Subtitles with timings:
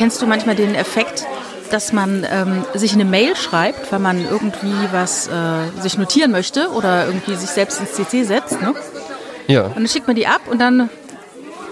[0.00, 1.26] Kennst du manchmal den Effekt,
[1.70, 5.30] dass man ähm, sich eine Mail schreibt, weil man irgendwie was äh,
[5.78, 8.72] sich notieren möchte oder irgendwie sich selbst ins CC setzt, ne?
[9.46, 9.64] Ja.
[9.66, 10.88] Und dann schickt man die ab und dann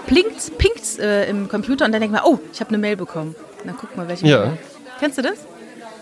[0.05, 3.33] blinkt pinkt's äh, im Computer und dann denkt man, oh, ich habe eine Mail bekommen.
[3.61, 4.45] Und dann guck mal, welche Ja.
[4.45, 4.57] Mail.
[4.99, 5.33] Kennst du das?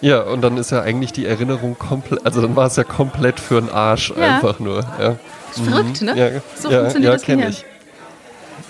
[0.01, 3.39] Ja, und dann ist ja eigentlich die Erinnerung komplett, also dann war es ja komplett
[3.39, 4.35] für den Arsch Ja.
[4.35, 4.81] einfach nur.
[4.99, 5.15] Ja,
[5.55, 6.13] Ist verrückt, ne?
[6.17, 7.49] ja, So ja, funktioniert ja das Gehirn.
[7.51, 7.65] ich.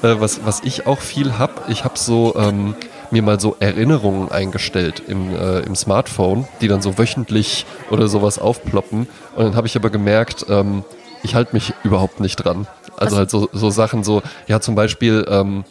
[0.04, 2.76] Äh, was, was ich auch viel hab, ich habe so ähm,
[3.12, 8.40] mir mal so Erinnerungen eingestellt im, äh, im Smartphone, die dann so wöchentlich oder sowas
[8.40, 9.08] aufploppen.
[9.36, 10.84] Und dann habe ich aber gemerkt, ähm,
[11.24, 12.68] ich halte mich überhaupt nicht dran.
[12.96, 13.20] Also Was?
[13.20, 15.64] halt so, so Sachen so, ja zum Beispiel ähm,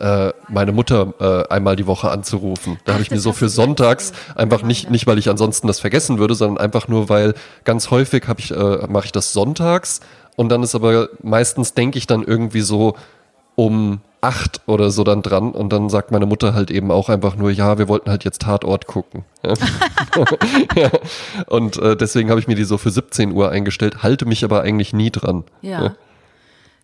[0.00, 2.78] äh, meine Mutter äh, einmal die Woche anzurufen.
[2.84, 6.18] Da habe ich mir so für sonntags einfach nicht, nicht, weil ich ansonsten das vergessen
[6.18, 10.00] würde, sondern einfach nur, weil ganz häufig habe ich, äh, mache ich das sonntags
[10.36, 12.96] und dann ist aber meistens denke ich dann irgendwie so
[13.60, 17.36] um acht oder so dann dran und dann sagt meine Mutter halt eben auch einfach
[17.36, 19.24] nur, ja, wir wollten halt jetzt Tatort gucken.
[19.42, 19.54] Ja.
[20.76, 20.90] ja.
[21.46, 24.60] Und äh, deswegen habe ich mir die so für 17 Uhr eingestellt, halte mich aber
[24.62, 25.44] eigentlich nie dran.
[25.62, 25.94] Ja.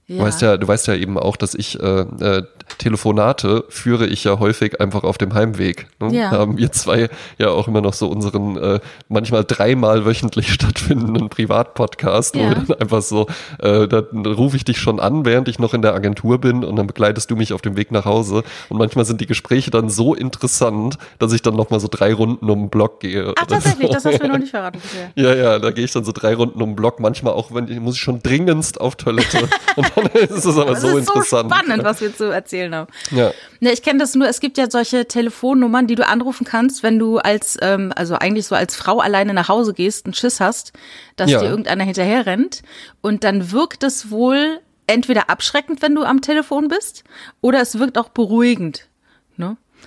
[0.08, 2.42] Du, weißt ja, du weißt ja eben auch, dass ich äh, äh,
[2.78, 5.88] Telefonate führe ich ja häufig einfach auf dem Heimweg.
[6.00, 6.14] Ne?
[6.14, 6.30] Ja.
[6.30, 11.28] Da haben wir zwei ja auch immer noch so unseren äh, manchmal dreimal wöchentlich stattfindenden
[11.28, 12.48] Privatpodcast, wo Ja.
[12.50, 13.26] wir dann einfach so,
[13.58, 16.76] äh, da rufe ich dich schon an, während ich noch in der Agentur bin und
[16.76, 18.44] dann begleitest du mich auf dem Weg nach Hause.
[18.68, 22.48] Und manchmal sind die Gespräche dann so interessant, dass ich dann nochmal so drei Runden
[22.48, 23.32] um den Block gehe.
[23.36, 23.92] Ach, tatsächlich, so.
[23.94, 25.10] das hast du mir noch nicht verraten bisher.
[25.16, 27.00] Ja, ja, da gehe ich dann so drei Runden um den Block.
[27.00, 29.48] Manchmal auch, wenn ich, muss ich schon dringendst auf Toilette.
[29.76, 31.52] Und dann ist es aber Das so ist so interessant.
[31.52, 32.90] spannend, was wir zu erzählen haben.
[33.10, 33.32] Ja.
[33.60, 36.98] Ne, ich kenne das nur, es gibt ja solche Telefonnummern, die du anrufen kannst, wenn
[36.98, 40.72] du als, ähm, also eigentlich so als Frau alleine nach Hause gehst und Schiss hast,
[41.16, 41.40] dass Ja.
[41.40, 42.62] dir irgendeiner hinterher rennt.
[43.00, 47.02] Und dann wirkt es wohl entweder abschreckend, wenn du am Telefon bist,
[47.40, 48.86] oder es wirkt auch beruhigend.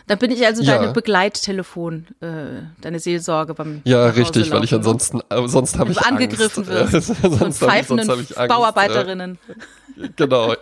[0.08, 0.78] Dann bin ich also Ja.
[0.80, 2.25] deine Begleittelefon, äh,
[2.81, 6.94] deine Seelsorge beim Ja, richtig, weil ich ansonsten, äh, sonst habe ich angegriffen Angst.
[6.94, 8.49] wirst Ja, von sonst pfeifenden sonst ich Angst.
[8.55, 9.38] Bauarbeiterinnen.
[9.95, 10.55] Ja, genau.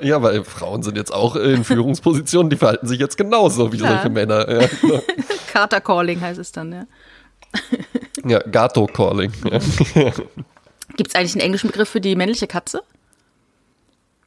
[0.00, 3.94] Ja, weil Frauen sind jetzt auch in Führungspositionen, die verhalten sich jetzt genauso wie Klar.
[3.94, 4.48] solche Männer.
[4.48, 5.02] Ja, genau.
[5.52, 6.86] Carter Calling heißt es dann, ja.
[8.24, 9.32] ja Gato Calling.
[9.50, 10.12] Ja.
[10.96, 12.82] Gibt es eigentlich einen englischen Begriff für die männliche Katze?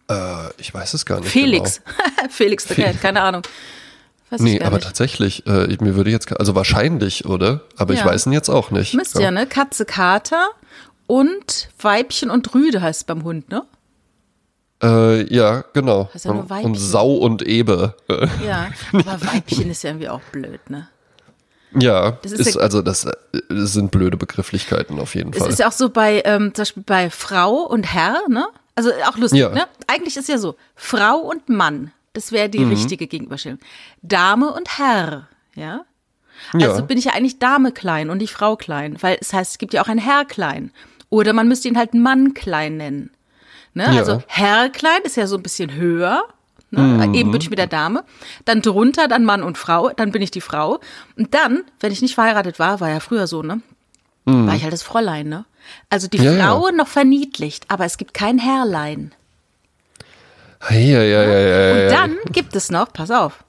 [0.10, 1.30] Äh, ich weiß es gar nicht.
[1.30, 1.82] Felix.
[2.30, 3.44] Felix the Cat, keine Ahnung.
[4.30, 4.88] Weiß ich Nee, aber nicht.
[4.88, 7.62] tatsächlich, äh, ich- mir würde jetzt, also wahrscheinlich, oder?
[7.78, 8.06] Aber ich Ja.
[8.06, 8.94] weiß ihn jetzt auch nicht.
[8.96, 9.46] Müsste ja, ne?
[9.46, 10.48] Katze, Kater
[11.08, 13.64] und Weibchen und Rüde heißt es beim Hund, ne?
[14.84, 16.10] Äh, ja, genau.
[16.14, 16.76] Heißt ja nur und Weibchen.
[16.76, 17.96] Sau und Eber.
[18.10, 18.68] Äh, Ja.
[18.92, 20.90] Aber Weibchen ist ja irgendwie auch blöd, ne?
[21.78, 23.12] ja, Das ist, ist ja- also das, äh,
[23.50, 25.50] das sind blöde Begrifflichkeiten auf jeden Es Fall.
[25.50, 28.48] ist ja auch so bei, ähm, zum Beispiel bei Frau und Herr, ne?
[28.76, 29.50] Also auch lustig, Ja.
[29.50, 29.66] ne?
[29.88, 32.52] Eigentlich ist ja so, Frau und Mann, das wäre Mhm.
[32.52, 33.60] die richtige Gegenüberstellung.
[34.02, 35.82] Dame und Herr, ja?
[36.54, 36.70] ja.
[36.70, 39.58] Also bin ich ja eigentlich Dame klein und nicht Frau klein, weil es heißt, es
[39.58, 40.72] gibt ja auch ein Herr klein.
[41.10, 43.12] Oder man müsste ihn halt Mann klein nennen.
[43.74, 43.84] Ne?
[43.84, 44.00] Ja.
[44.00, 46.24] Also Herr klein ist ja so ein bisschen höher.
[46.72, 46.82] Ne?
[46.82, 47.14] Mhm.
[47.14, 48.04] Eben bin ich mit der Dame.
[48.46, 50.80] Dann drunter dann Mann und Frau, dann bin ich die Frau.
[51.16, 53.62] Und dann, wenn ich nicht verheiratet war, war ja früher so, ne?
[54.28, 55.46] War ich halt das Fräulein, ne?
[55.92, 56.24] Also die Mhm.
[56.24, 56.48] Ja, ja.
[56.48, 59.14] Frau noch verniedlicht, aber es gibt kein Herrlein.
[60.70, 63.44] Ja, ja, ja, ja, Und dann gibt es noch, pass auf,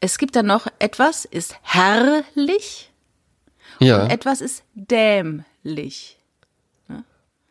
[0.00, 2.90] es gibt dann noch etwas ist herrlich
[3.80, 4.02] ja.
[4.02, 6.18] und etwas ist dämlich.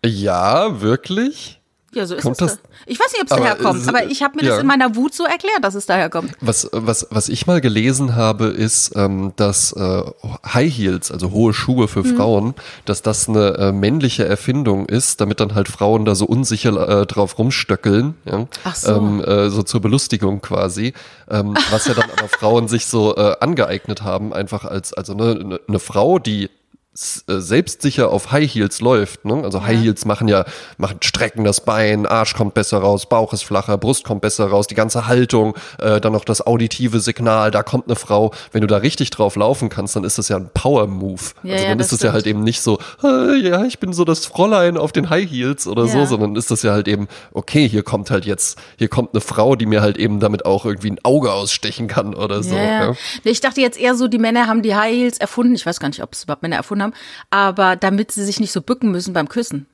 [0.04, 1.62] ja, wirklich?
[1.96, 2.48] Ja, so ist Kommt es.
[2.58, 4.50] das- Ich weiß nicht, ob es daherkommt, es- aber ich habe mir ja.
[4.52, 6.34] das in meiner Wut so erklärt, dass es daherkommt.
[6.42, 10.04] Was, was, was ich mal gelesen habe, ist, ähm, dass äh,
[10.46, 12.16] High Heels, also hohe Schuhe für Mhm.
[12.18, 12.54] Frauen,
[12.84, 17.06] dass das eine äh, männliche Erfindung ist, damit dann halt Frauen da so unsicher äh,
[17.06, 18.46] drauf rumstöckeln, ja?
[18.66, 18.92] Ach so.
[18.94, 20.94] ähm, äh, so zur Belustigung quasi,
[21.30, 25.36] ähm, was ja dann aber Frauen sich so äh, angeeignet haben, einfach als also ne,
[25.36, 26.50] ne, eine Frau, die äh,
[26.96, 29.26] selbstsicher auf High Heels läuft.
[29.26, 29.44] Ne?
[29.44, 30.46] Also High Heels machen ja,
[30.78, 34.68] machen strecken das Bein, Arsch kommt besser raus, Bauch ist flacher, Brust kommt besser raus,
[34.68, 38.32] die ganze Haltung, äh, dann noch das auditive Signal, da kommt eine Frau.
[38.52, 41.22] Wenn du da richtig drauf laufen kannst, dann ist das ja ein Power-Move.
[41.44, 43.80] Ja, also ja, dann das ist es ja halt eben nicht so, äh, ja, ich
[43.80, 46.06] bin so das Fräulein auf den High Heels oder so, Ja.
[46.06, 49.56] sondern ist das ja halt eben, okay, hier kommt halt jetzt, hier kommt eine Frau,
[49.56, 52.56] die mir halt eben damit auch irgendwie ein Auge ausstechen kann oder so.
[52.56, 52.76] ja, ja.
[52.86, 52.96] Ja.
[53.24, 55.56] Ich dachte jetzt eher so, die Männer haben die High Heels erfunden.
[55.56, 56.85] Ich weiß gar nicht, ob es überhaupt Männer erfunden haben,
[57.30, 59.68] aber damit sie sich nicht so bücken müssen beim Küssen.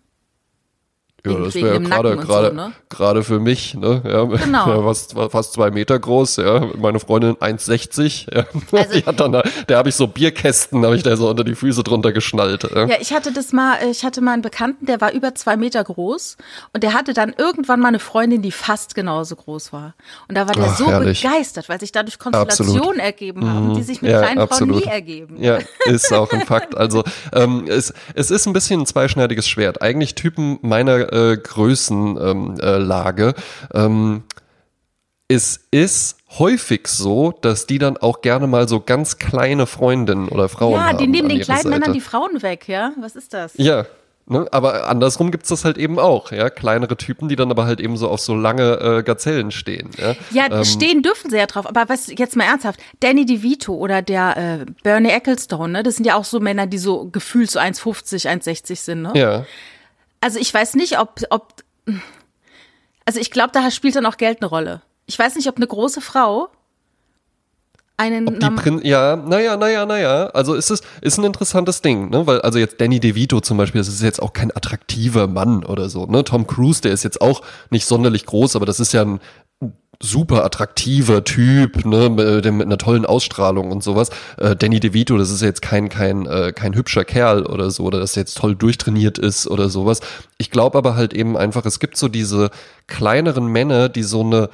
[1.26, 2.72] Ja, das wäre dem gerade gerade so, ne?
[2.90, 4.02] gerade für mich, ne?
[4.06, 4.68] Ja, Genau.
[4.68, 6.66] ja, fast, fast zwei Meter groß, ja.
[6.78, 8.34] Meine Freundin 1,60.
[8.36, 8.46] Ja.
[8.72, 11.44] Also- die hat dann, da, der habe ich so Bierkästen, habe ich da so unter
[11.44, 12.64] die Füße drunter geschnallt.
[12.74, 12.86] Ja.
[12.86, 15.84] Ja, ich hatte das mal, ich hatte mal einen Bekannten, der war über zwei Meter
[15.84, 16.38] groß
[16.74, 19.94] und der hatte dann irgendwann mal eine Freundin, die fast genauso groß war.
[20.28, 21.22] Und da war der Ach, so herrlich.
[21.22, 22.96] begeistert, weil sich dadurch Konstellationen Absolut.
[22.96, 23.00] Mhm.
[23.00, 24.74] ergeben haben, die sich mit Ja, kleinen absolut.
[24.76, 25.36] Frauen nie ergeben.
[25.44, 26.76] Ja, ist auch ein Fakt.
[26.76, 27.04] Also
[27.34, 29.82] ähm, es, es ist ein bisschen ein zweischneidiges Schwert.
[29.82, 33.34] Eigentlich Typen meiner äh, Größenlage.
[33.74, 34.24] Ähm, äh, ähm,
[35.28, 40.50] es ist häufig so, dass die dann auch gerne mal so ganz kleine Freundinnen oder
[40.50, 40.92] Frauen haben.
[40.92, 41.94] Ja, die nehmen den kleinen Männern Seite.
[41.94, 42.92] die Frauen weg, ja?
[43.00, 43.54] Was ist das?
[43.56, 43.86] Ja.
[44.28, 44.48] Ne?
[44.52, 46.50] Aber andersrum gibt's das halt eben auch, ja.
[46.50, 49.90] Kleinere Typen, die dann aber halt eben so auf so lange äh, Gazellen stehen.
[49.98, 53.74] Ja, Ja, Ähm, stehen dürfen sie ja drauf, aber was jetzt mal ernsthaft, Danny DeVito
[53.74, 57.50] oder der äh, Bernie Ecclestone, ne, das sind ja auch so Männer, die so gefühlt
[57.50, 59.12] so 1,50, 1,60 sind, ne?
[59.16, 59.46] ja.
[60.22, 61.64] Also ich weiß nicht, ob, ob
[63.06, 64.82] also ich glaube, da spielt dann auch Geld eine Rolle.
[65.08, 66.48] Ich weiß nicht, ob eine große Frau
[67.98, 70.28] einen Die Norm- Prin ja, naja, naja, naja.
[70.28, 72.26] Also ist es ist ein interessantes Ding, ne?
[72.26, 75.90] Weil also jetzt Danny DeVito zum Beispiel, das ist jetzt auch kein attraktiver Mann oder
[75.90, 76.24] so, ne?
[76.24, 79.20] Tom Cruise, der ist jetzt auch nicht sonderlich groß, aber das ist ja ein
[80.02, 84.10] super attraktiver Typ, ne, mit, dem- mit einer tollen Ausstrahlung und sowas.
[84.38, 88.00] Äh, Danny DeVito, das ist jetzt kein kein äh, kein hübscher Kerl oder so, oder
[88.00, 90.02] dass er jetzt toll durchtrainiert ist oder sowas.
[90.38, 92.50] Ich glaube aber halt eben einfach, es gibt so diese
[92.88, 94.50] kleineren Männer, die so eine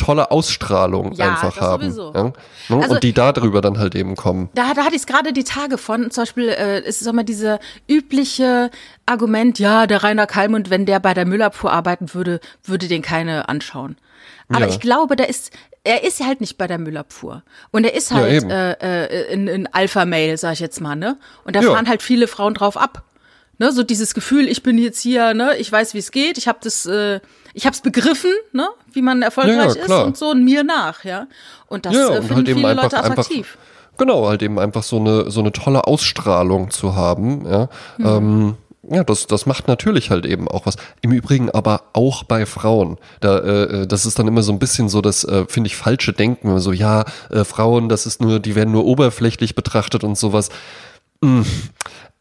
[0.00, 1.94] tolle Ausstrahlung Ja, einfach haben.
[2.14, 2.22] Ja?
[2.24, 2.32] Ne?
[2.70, 4.48] Also- und die da drüber dann halt eben kommen.
[4.54, 7.24] Da, da hatte ich es gerade die Tage von, zum Beispiel, äh, es ist immer
[7.24, 7.58] diese
[7.88, 8.70] übliche
[9.06, 13.48] Argument, ja, der Rainer Kallmund, wenn der bei der Müllabfuhr arbeiten würde, würde den keine
[13.48, 13.96] anschauen.
[14.48, 14.66] Aber Ja.
[14.68, 15.52] ich glaube, da ist,
[15.84, 17.42] er ist ja halt nicht bei der Müllabfuhr.
[17.70, 18.50] Und er ist Ja, halt eben.
[18.50, 18.72] äh,
[19.04, 21.16] äh, in, in Alpha-Mail, sag ich jetzt mal, ne?
[21.44, 21.72] Und da Ja.
[21.72, 23.02] fahren halt viele Frauen drauf ab.
[23.60, 26.48] Ne, so dieses Gefühl, ich bin jetzt hier, ne, ich weiß, wie es geht, ich
[26.48, 27.20] habe das, äh,
[27.52, 31.04] ich habe es begriffen, ne, wie man erfolgreich Ja, ist und so und mir nach,
[31.04, 31.26] ja.
[31.66, 33.58] Und das Ja, äh, finden halt viele einfach- Leute einfach- attraktiv.
[33.98, 37.68] Genau, halt eben einfach so eine, so eine tolle Ausstrahlung zu haben, ja.
[37.98, 38.06] Mhm.
[38.06, 38.56] Ähm,
[38.90, 40.76] ja, das, das macht natürlich halt eben auch was.
[41.02, 42.96] Im Übrigen aber auch bei Frauen.
[43.20, 46.14] Da, äh, das ist dann immer so ein bisschen so das, äh, finde ich, falsche
[46.14, 46.58] Denken.
[46.60, 50.48] So, ja, äh, Frauen, das ist nur, die werden nur oberflächlich betrachtet und sowas.
[51.20, 51.42] Mm.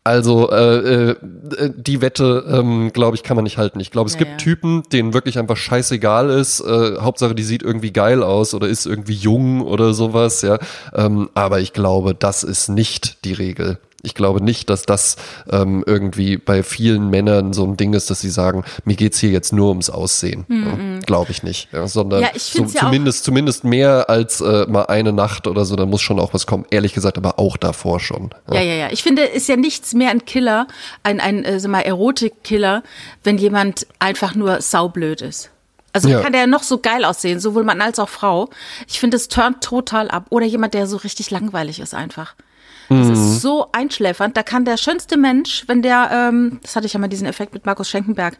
[0.04, 1.16] Also äh, äh,
[1.76, 3.80] die Wette, ähm, glaube ich, kann man nicht halten.
[3.80, 4.40] Ich glaube, es Ja, gibt.
[4.40, 6.62] Typen, denen wirklich einfach scheißegal ist.
[6.62, 10.42] Äh, Hauptsache, die sieht irgendwie geil aus oder ist irgendwie jung oder sowas.
[10.42, 10.58] Ja,
[10.94, 13.78] ähm, aber ich glaube, das ist nicht die Regel.
[14.04, 15.18] Ich glaube nicht, dass das
[15.52, 19.30] ähm, irgendwie bei vielen Männern so ein Ding ist, dass sie sagen, mir geht's hier
[19.32, 20.46] jetzt nur ums Aussehen.
[20.48, 21.70] Ja, glaube ich nicht.
[21.74, 25.76] Ja, sondern Ja, ich so, zumindest, zumindest mehr als äh, mal eine Nacht oder so,
[25.76, 26.66] da muss schon auch was kommen.
[26.70, 28.30] Ehrlich gesagt, aber auch davor schon.
[28.52, 28.88] Ja, ja, ja.
[28.92, 30.68] Ich finde, ist ja nichts mehr ein Killer,
[31.04, 32.84] ein, ein äh, mal, Erotik-Killer,
[33.24, 35.50] wenn jemand einfach nur saublöd ist.
[35.92, 36.22] Also Ja.
[36.22, 38.50] kann der noch so geil aussehen, sowohl Mann als auch Frau.
[38.88, 40.28] Ich finde, es turnt total ab.
[40.30, 42.36] Oder jemand, der so richtig langweilig ist einfach.
[42.90, 43.14] Das Mhm.
[43.14, 44.36] ist so einschläfernd.
[44.36, 47.54] Da kann der schönste Mensch, wenn der, ähm, das hatte ich ja mal diesen Effekt
[47.54, 48.38] mit Markus Schenkenberg,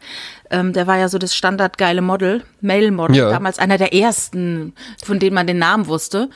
[0.50, 3.30] ähm, der war ja so das standardgeile Model, Male-Model, Ja.
[3.30, 4.74] damals einer der ersten,
[5.04, 6.28] von denen man den Namen wusste.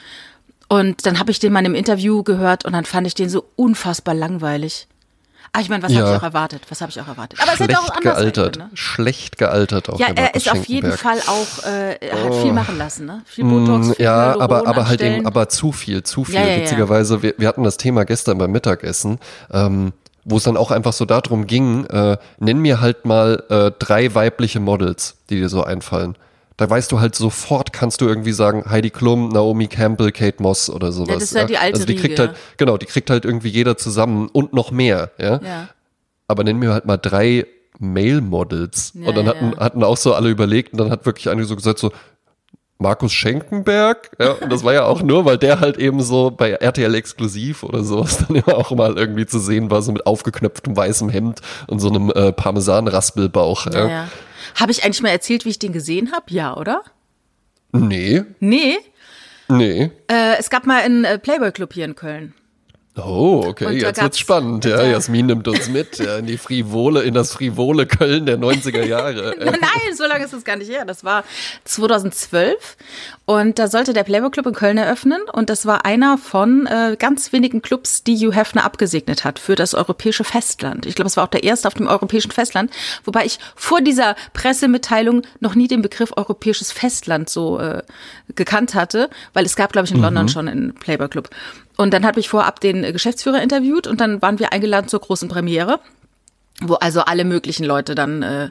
[0.68, 3.44] Und dann habe ich den mal im Interview gehört und dann fand ich den so
[3.56, 4.86] unfassbar langweilig.
[5.56, 6.00] Ah, ich meine, was Ja.
[6.00, 6.62] habe ich auch erwartet?
[6.68, 7.38] Was habe ich auch erwartet?
[7.40, 8.56] Aber es hätte auch Schlecht anders sein gealtert.
[8.58, 8.76] können, ne?
[8.76, 10.90] Schlecht gealtert auch Ja, er ist auf jeden.
[10.92, 13.22] Fall auch, äh, er hat viel machen lassen, ne?
[13.24, 16.34] Viel Botox, viel Mm, Ja, Hyaluron aber, aber halt eben, aber zu viel, zu viel.
[16.34, 16.56] Ja, ja.
[16.56, 19.20] Witzigerweise, wir, wir hatten das Thema gestern beim Mittagessen,
[19.52, 19.92] ähm,
[20.24, 24.12] wo es dann auch einfach so darum ging, äh, nenn mir halt mal äh, drei
[24.14, 26.16] weibliche Models, die dir so einfallen.
[26.56, 30.70] Da weißt du halt sofort, kannst du irgendwie sagen, Heidi Klum, Naomi Campbell, Kate Moss
[30.70, 31.14] oder sowas.
[31.14, 32.28] das ist ja die alte Also die kriegt Riege.
[32.28, 35.40] halt, genau, die kriegt halt irgendwie jeder zusammen und noch mehr, ja.
[35.42, 35.68] Ja.
[36.28, 37.46] Aber nenn mir halt mal drei
[37.80, 38.92] Male-Models.
[38.94, 39.58] Ja, und dann hatten, ja.
[39.58, 41.90] hatten auch so alle überlegt und dann hat wirklich eine so gesagt so,
[42.78, 46.50] Markus Schenkenberg, ja, und das war ja auch nur, weil der halt eben so bei
[46.50, 50.76] RTL exklusiv oder sowas dann immer auch mal irgendwie zu sehen war, so mit aufgeknöpftem
[50.76, 53.66] weißem Hemd und so einem äh, Parmesan-Raspelbauch.
[53.66, 53.88] Ja, Ja.
[53.88, 54.08] ja.
[54.54, 56.26] Habe ich eigentlich mal erzählt, wie ich den gesehen habe?
[56.28, 56.82] Ja, oder?
[57.72, 58.78] Nee, Nee.
[59.48, 59.90] nee.
[60.08, 62.34] Äh, es gab mal einen äh, Playboy Club hier in Köln.
[62.96, 64.64] Oh, okay, Und jetzt wird's spannend.
[64.64, 68.84] Ja, Jasmin nimmt uns mit ja, in die frivole, in das frivole Köln der 90er
[68.84, 69.34] Jahre.
[69.40, 70.84] Nein, so lange ist das gar nicht her.
[70.84, 71.24] Das war
[71.64, 72.76] 2012
[73.24, 76.94] und da sollte der Playboy Club in Köln eröffnen und das war einer von äh,
[76.96, 80.86] ganz wenigen Clubs, die Hugh Hefner abgesegnet hat für das europäische Festland.
[80.86, 82.70] Ich glaube, es war auch der erste auf dem europäischen Festland,
[83.02, 87.82] wobei ich vor dieser Pressemitteilung noch nie den Begriff europäisches Festland so äh,
[88.36, 91.28] gekannt hatte, weil es gab, glaube ich, in London schon einen Playboy Club.
[91.76, 95.00] Und dann habe ich vorab den äh, Geschäftsführer interviewt und dann waren wir eingeladen zur
[95.00, 95.80] großen Premiere.
[96.60, 98.44] wo also alle möglichen Leute dann äh,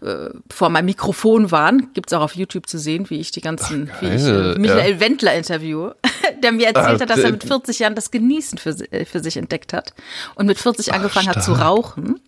[0.00, 1.92] äh, vor meinem Mikrofon waren.
[1.92, 4.92] Gibt's auch auf YouTube zu sehen, wie ich die ganzen, Ach, wie ich äh, Michael
[4.94, 5.00] ja.
[5.00, 5.94] Wendler interviewe,
[6.42, 9.20] der mir erzählt Ah, hat, dass er mit 40 Jahren das Genießen für, äh, für
[9.20, 9.92] sich entdeckt hat
[10.36, 11.68] und mit 40 angefangen hat zu stark.
[11.68, 12.18] rauchen.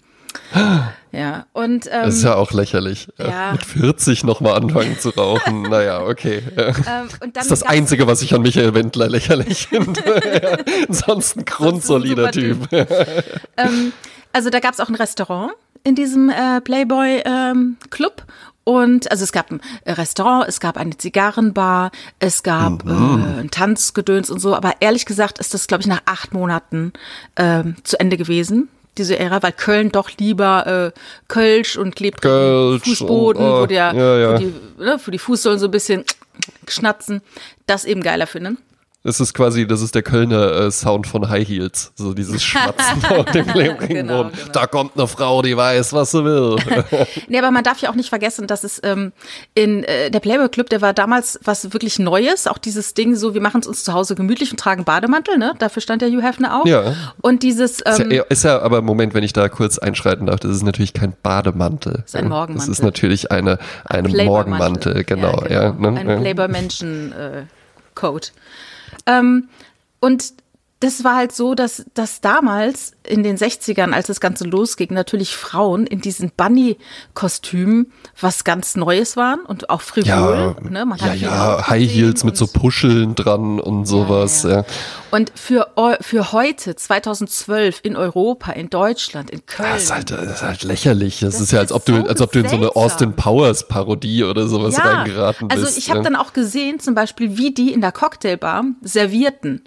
[1.15, 3.07] Ja, und ähm, Das ist ja auch lächerlich.
[3.19, 3.53] ja.
[3.53, 5.61] Mit 40 nochmal anfangen zu rauchen.
[5.71, 6.43] naja, okay.
[6.57, 10.01] Ähm, Das ist das Einzige, was ich an Michael Wendler lächerlich finde.
[10.43, 10.85] Ja.
[10.89, 12.73] Sonst ein grundsolider super Typ.
[13.59, 13.93] ähm,
[14.33, 15.53] also da gab es auch ein Restaurant
[15.85, 18.25] in diesem äh, Playboy ähm, Club.
[18.65, 23.23] Und also es gab ein Restaurant, es gab eine Zigarrenbar, es gab Mhm.
[23.37, 24.55] äh, ein Tanzgedöns und so.
[24.57, 26.95] Aber ehrlich gesagt ist das, glaube ich, nach acht Monaten
[27.37, 32.85] ähm, zu Ende gewesen, diese Ära, weil Köln doch lieber äh, Kölsch und klebrigen Kölsch
[32.85, 34.35] Fußboden, und, oh, wo, der, ja, ja.
[34.35, 36.05] Wo, die, ne, wo die Fußsohlen so ein bisschen
[36.69, 37.23] schnatzen,
[37.67, 38.59] das eben geiler finden.
[39.05, 41.91] Das ist quasi, das ist der Kölner äh, Sound von High Heels.
[41.97, 43.89] So dieses Schmatzen auf dem Genau, Boden.
[43.89, 44.31] genau.
[44.53, 46.57] Da kommt eine Frau, die weiß, was sie will.
[47.29, 49.13] Nee, aber man darf ja auch nicht vergessen, dass es ähm,
[49.55, 52.47] in äh, der Playboy Club, der war damals was wirklich Neues.
[52.47, 55.55] Auch dieses Ding, so wir machen es uns zu Hause gemütlich und tragen Bademantel, ne?
[55.59, 56.67] Dafür stand der Hugh Hefner auch.
[56.67, 56.95] Ja.
[57.23, 60.39] Und dieses Ist ähm, ja, ist ja aber, Moment, wenn ich da kurz einschreiten darf,
[60.41, 62.03] das ist natürlich kein Bademantel.
[62.07, 62.69] ist ein Morgenmantel.
[62.69, 64.09] Das ist natürlich eine, eine.
[64.11, 65.43] Morgenmantel, genau.
[65.49, 65.89] Ja, ne?
[65.89, 66.17] Ein Ja.
[66.19, 68.29] Playboy-Menschen-Code.
[69.07, 69.49] Ähm,
[70.01, 70.35] und
[70.83, 75.37] das war halt so, dass, dass damals in den 60ern, als das Ganze losging, natürlich
[75.37, 80.57] Frauen in diesen Bunny-Kostümen was ganz Neues waren und auch frivol.
[80.61, 80.85] Ja, ne?
[80.85, 84.43] Man ja, ja, High Heels mit so Puscheln dran und sowas.
[84.43, 84.65] ja, Ja.
[85.13, 85.69] Und für,
[86.01, 89.69] für heute, 2012, in Europa, in Deutschland, in Köln.
[89.75, 91.21] Das, ist halt, das ist halt lächerlich.
[91.21, 92.75] Das, Das ist ja, als ob du, so als ob du in so eine.
[92.75, 95.63] Austin Powers Parodie oder sowas reingeraten bist.
[95.63, 99.63] Also ich habe dann auch gesehen, zum Beispiel, wie die in der Cocktailbar servierten.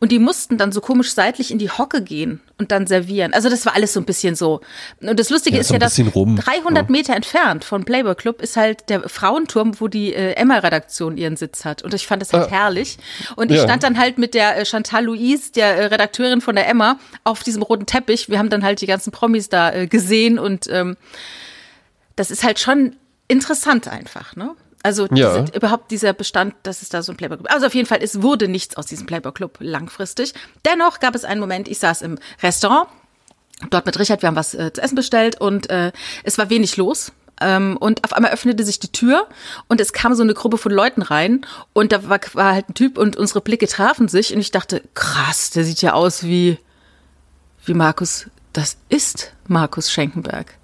[0.00, 3.32] Und die mussten dann so komisch seitlich in die Hocke gehen und dann servieren.
[3.34, 4.60] Also das war alles so ein bisschen so.
[5.00, 6.36] Und das Lustige Ja, ist ja, dass rum.
[6.36, 11.36] 300 Meter entfernt von Playboy Club ist halt der Frauenturm, wo die äh, Emma-Redaktion ihren
[11.36, 11.82] Sitz hat.
[11.82, 12.50] Und ich fand das halt Ah.
[12.50, 12.98] herrlich.
[13.36, 13.64] Und ich Ja.
[13.64, 17.42] stand dann halt mit der äh, Chantal Louise, der äh, Redakteurin von der Emma, auf
[17.42, 18.28] diesem roten Teppich.
[18.28, 20.96] Wir haben dann halt die ganzen Promis da äh, gesehen und ähm,
[22.16, 22.96] das ist halt schon
[23.28, 24.52] interessant einfach, ne?
[24.86, 25.40] Also Ja.
[25.40, 27.50] diese, überhaupt dieser Bestand, dass es da so ein Playboy Club.
[27.52, 30.32] Also auf jeden Fall, es wurde nichts aus diesem Playboy Club langfristig.
[30.64, 32.86] Dennoch gab es einen Moment, ich saß im Restaurant,
[33.70, 35.90] dort mit Richard, wir haben was äh, zu essen bestellt und äh,
[36.22, 37.10] es war wenig los.
[37.40, 39.26] Ähm, und auf einmal öffnete sich die Tür
[39.66, 42.74] und es kam so eine Gruppe von Leuten rein und da war, war halt ein
[42.74, 46.58] Typ und unsere Blicke trafen sich und ich dachte, krass, der sieht ja aus wie,
[47.64, 50.54] wie Markus, das ist Markus Schenkenberg.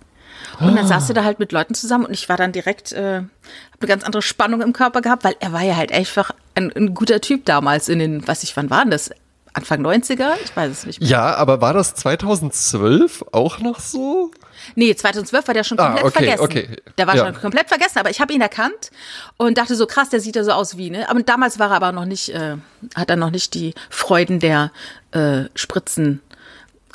[0.61, 3.17] Und dann saß er da halt mit Leuten zusammen und ich war dann direkt, äh,
[3.19, 6.73] hab eine ganz andere Spannung im Körper gehabt, weil er war ja halt einfach ein,
[6.77, 9.11] ein guter Typ damals in den, was ich, wann waren das?
[9.55, 10.31] Anfang 90er?
[10.45, 11.11] Ich weiß es nicht mehr.
[11.11, 14.31] ja, aber war das 2012 auch noch so?
[14.77, 16.43] Nee, 2012 war der schon Ah, komplett okay, vergessen.
[16.43, 16.77] okay.
[16.97, 17.25] Der war Ja.
[17.27, 18.91] schon komplett vergessen, aber ich habe ihn erkannt
[19.37, 21.09] und dachte so, krass, der sieht ja so aus wie, ne?
[21.11, 22.57] Aber damals war er aber noch nicht, äh,
[22.95, 24.71] hat er noch nicht die Freuden der
[25.11, 26.23] äh, Spritzen.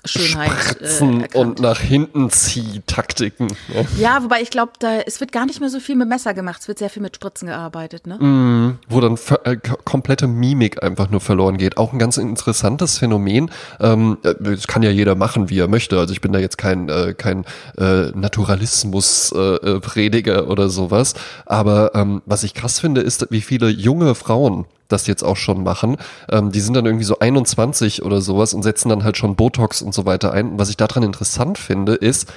[0.07, 3.47] Schönheit äh, und nach hinten zieh Taktiken.
[3.73, 3.85] Ja.
[3.97, 6.61] Ja, wobei ich glaube, da es wird gar nicht mehr so viel mit Messer gemacht,
[6.61, 8.77] es wird sehr viel mit Spritzen gearbeitet, ne?
[8.89, 11.77] wo dann äh, komplette Mimik einfach nur verloren geht.
[11.77, 13.51] Auch ein ganz interessantes Phänomen.
[13.79, 15.99] Ähm, äh, das kann ja jeder machen, wie er möchte.
[15.99, 17.45] Also ich bin da jetzt kein äh, kein
[17.77, 21.13] äh, Naturalismus-Prediger äh, Prediger oder sowas.
[21.45, 25.63] Aber ähm, was ich krass finde, ist, wie viele junge Frauen das jetzt auch schon
[25.63, 25.97] machen.
[26.29, 29.81] Ähm, die sind dann irgendwie so 21 oder sowas und setzen dann halt schon Botox
[29.81, 30.51] und so weiter ein.
[30.51, 32.31] Und was ich daran interessant finde, ist,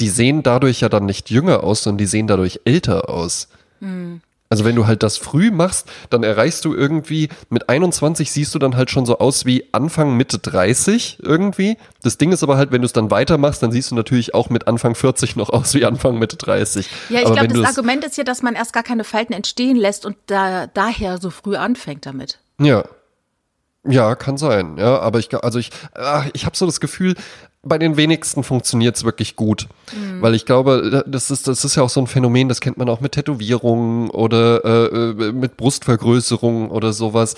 [0.00, 3.48] die sehen dadurch ja dann nicht jünger aus, sondern die sehen dadurch älter aus.
[4.52, 8.58] Also wenn du halt das früh machst, dann erreichst du irgendwie, mit 21 siehst du
[8.58, 11.78] dann halt schon so aus wie Anfang, Mitte 30 irgendwie.
[12.02, 14.50] Das Ding ist aber halt, wenn du es dann weitermachst, dann siehst du natürlich auch
[14.50, 16.86] mit Anfang 40 noch aus wie Anfang, Mitte 30.
[17.08, 20.04] Ja, ich glaube, das Argument ist ja, dass man erst gar keine Falten entstehen lässt
[20.04, 22.38] und da, daher so früh anfängt damit.
[22.60, 22.84] Ja.
[23.88, 24.76] Ja, kann sein.
[24.76, 27.14] Ja, aber ich, also ich, ach, ich habe so das Gefühl,
[27.64, 29.68] bei den wenigsten funktioniert es wirklich gut.
[30.20, 32.88] Weil ich glaube, das ist, das ist ja auch so ein Phänomen, das kennt man
[32.88, 37.36] auch mit Tätowierungen oder äh, äh, mit Brustvergrößerung oder sowas.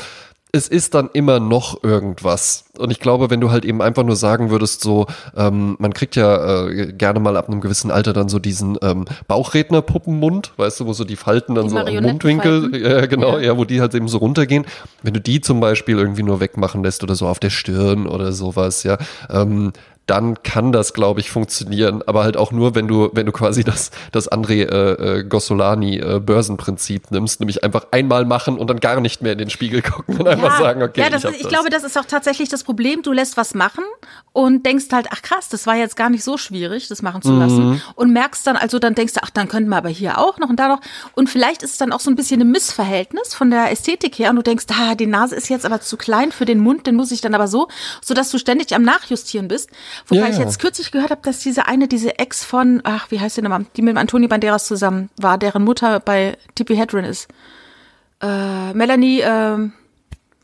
[0.50, 2.66] Es ist dann immer noch irgendwas.
[2.78, 6.14] Und ich glaube, wenn du halt eben einfach nur sagen würdest, so, ähm, man kriegt
[6.14, 10.86] ja äh, gerne mal ab einem gewissen Alter dann so diesen ähm, Bauchredner-Puppenmund, weißt du,
[10.86, 13.46] wo so die Falten dann Die so am Mundwinkel, ja, genau, Ja.
[13.46, 14.64] ja, wo die halt eben so runtergehen.
[15.02, 18.30] Wenn du die zum Beispiel irgendwie nur wegmachen lässt oder so auf der Stirn oder
[18.30, 18.96] sowas, ja,
[19.30, 19.72] ähm,
[20.06, 22.02] dann kann das, glaube ich, funktionieren.
[22.06, 25.98] Aber halt auch nur, wenn du, wenn du quasi das, das André äh, äh, Gossolani
[25.98, 29.82] äh, Börsenprinzip nimmst, nämlich einfach einmal machen und dann gar nicht mehr in den Spiegel
[29.82, 32.48] gucken und einfach sagen, okay, ja, das ich, ist, ich glaube, das ist auch tatsächlich
[32.48, 33.02] das Problem.
[33.02, 33.84] Du lässt was machen
[34.32, 37.32] und denkst halt, ach krass, das war jetzt gar nicht so schwierig, das machen zu
[37.32, 37.70] lassen.
[37.70, 37.82] Mhm.
[37.94, 40.50] Und merkst dann, also dann denkst du, ach, dann könnten wir aber hier auch noch
[40.50, 40.80] und da noch.
[41.14, 44.30] Und vielleicht ist es dann auch so ein bisschen ein Missverhältnis von der Ästhetik her.
[44.30, 46.94] Und du denkst, ah, die Nase ist jetzt aber zu klein für den Mund, den
[46.94, 47.68] muss ich dann aber so,
[48.02, 49.70] sodass du ständig am Nachjustieren bist.
[50.08, 50.42] Wobei Ja, ich ja.
[50.44, 53.66] jetzt kürzlich gehört habe, dass diese eine, diese Ex von, ach, wie heißt die nochmal,
[53.76, 57.28] die mit dem Antonio Banderas zusammen war, deren Mutter bei Tippi Hedren ist.
[58.22, 59.72] Äh, Melanie ähm,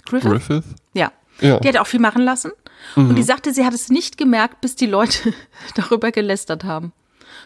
[0.07, 0.31] Griffith?
[0.31, 0.65] Griffith?
[0.95, 1.13] Ja.
[1.41, 1.57] Ja.
[1.57, 1.61] Mhm.
[1.61, 2.53] Die hat auch viel machen lassen.
[2.97, 5.35] Und die sagte, sie hat es nicht gemerkt, bis die Leute
[5.77, 6.93] darüber gelästert haben.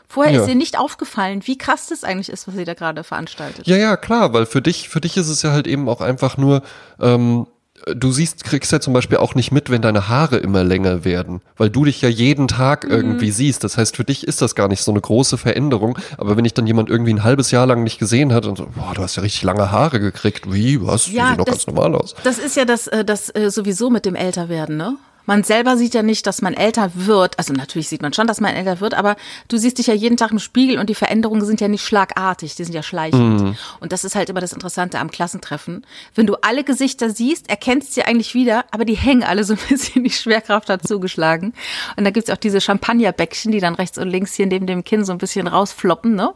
[0.08, 0.42] Vorher Ja.
[0.42, 3.66] ist ihr nicht aufgefallen, wie krass das eigentlich ist, was sie da gerade veranstaltet.
[3.66, 6.36] Ja, ja, klar, weil für dich, für dich ist es ja halt eben auch einfach
[6.36, 6.62] nur,
[7.00, 7.46] ähm,
[7.86, 11.40] du siehst, kriegst ja zum Beispiel auch nicht mit, wenn deine Haare immer länger werden,
[11.56, 13.64] weil du dich ja jeden Tag irgendwie siehst.
[13.64, 15.98] Das heißt, für dich ist das gar nicht so eine große Veränderung.
[16.18, 18.66] Aber wenn ich dann jemand irgendwie ein halbes Jahr lang nicht gesehen hat und so,
[18.74, 20.52] boah, du hast ja richtig lange Haare gekriegt.
[20.52, 21.04] Wie, was?
[21.04, 22.14] Die Ja, sehen doch ganz normal aus.
[22.24, 24.96] Das ist ja das, äh, das äh, sowieso mit dem Älterwerden, ne?
[25.26, 27.38] Man selber sieht ja nicht, dass man älter wird.
[27.38, 29.16] Also natürlich sieht man schon, dass man älter wird, aber
[29.48, 32.54] du siehst dich ja jeden Tag im Spiegel und die Veränderungen sind ja nicht schlagartig,
[32.54, 33.56] die sind ja schleichend.
[33.80, 35.86] Und das ist halt immer das Interessante am Klassentreffen.
[36.14, 39.54] Wenn du alle Gesichter siehst, erkennst du sie eigentlich wieder, aber die hängen alle so
[39.54, 41.54] ein bisschen, die Schwerkraft hat zugeschlagen.
[41.96, 45.04] Und da gibt's auch diese Champagnerbäckchen, die dann rechts und links hier neben dem Kinn
[45.04, 46.32] so ein bisschen rausfloppen, ne?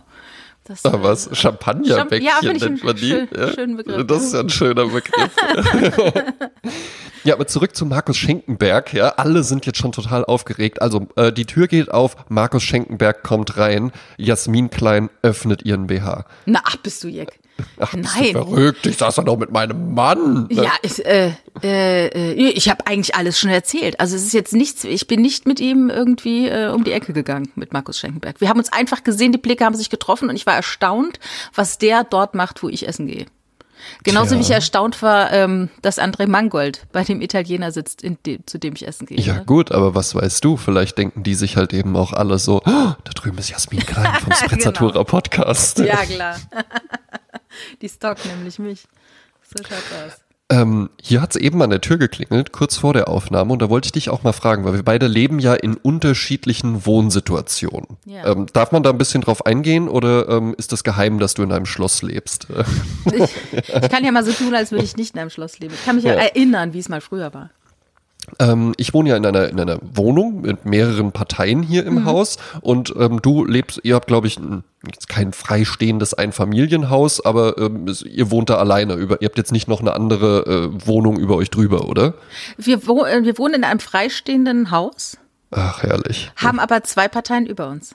[0.68, 1.30] Das, Ah, was?
[1.32, 3.08] Champagnerbäckchen Ja, nennt man die?
[3.08, 5.34] schön- schönen Begriff, Das ist ja ein schöner Begriff.
[7.24, 8.92] ja, aber zurück zu Markus Schenkenberg.
[8.92, 10.82] Ja, alle sind jetzt schon total aufgeregt.
[10.82, 16.26] Also, äh, die Tür geht auf, Markus Schenkenberg kommt rein, Jasmin Klein öffnet ihren BH.
[16.46, 17.38] Na, ach, bist du Jeck.
[17.78, 18.32] Ach, Nein.
[18.32, 18.86] verrückt?
[18.86, 20.46] Ich saß da noch mit meinem Mann.
[20.50, 24.00] Ja, ich, äh, äh, äh, ich habe eigentlich alles schon erzählt.
[24.00, 27.12] Also es ist jetzt nichts, ich bin nicht mit ihm irgendwie äh, um die Ecke
[27.12, 28.40] gegangen, mit Markus Schenkenberg.
[28.40, 31.18] Wir haben uns einfach gesehen, die Blicke haben sich getroffen und ich war erstaunt,
[31.54, 33.26] was der dort macht, wo ich essen gehe.
[34.04, 34.38] Genauso Tja.
[34.38, 38.58] wie ich erstaunt war, ähm, dass André Mangold bei dem Italiener sitzt, in dem, zu
[38.58, 39.18] dem ich essen gehe.
[39.18, 39.44] Ja ne?
[39.44, 40.56] gut, aber was weißt du?
[40.56, 44.14] Vielleicht denken die sich halt eben auch alle so, oh, da drüben ist Jasmin Klein
[44.22, 45.78] vom Sprezzatura Podcast.
[45.78, 46.36] ja klar.
[47.82, 48.86] die stockt nämlich mich.
[49.42, 50.20] So schaut's aus.
[50.50, 53.68] Ähm, hier hat es eben an der Tür geklingelt, kurz vor der Aufnahme, und da
[53.68, 57.98] wollte ich dich auch mal fragen, weil wir beide leben ja in unterschiedlichen Wohnsituationen.
[58.06, 58.26] Ja.
[58.32, 61.42] Ähm, darf man da ein bisschen drauf eingehen oder ähm, ist das geheim, dass du
[61.42, 62.46] in einem Schloss lebst?
[63.12, 65.74] Ich, ich kann ja mal so tun, als würde ich nicht in einem Schloss leben.
[65.74, 66.12] Ich kann mich Ja.
[66.14, 67.50] erinnern, wie es mal früher war.
[68.40, 71.88] Ähm, ich wohne ja in einer, in einer Wohnung mit mehreren Parteien hier Mhm.
[71.88, 77.24] im Haus und ähm, du lebst, ihr habt glaube ich ein, jetzt kein freistehendes Einfamilienhaus,
[77.24, 78.94] aber ähm, ihr wohnt da alleine.
[78.94, 82.14] Über, ihr habt jetzt nicht noch eine andere äh, Wohnung über euch drüber, oder?
[82.56, 85.18] Wir, wo, äh, wir wohnen in einem freistehenden Haus,
[85.50, 86.30] Ach, herrlich.
[86.36, 87.94] haben aber zwei Parteien über uns.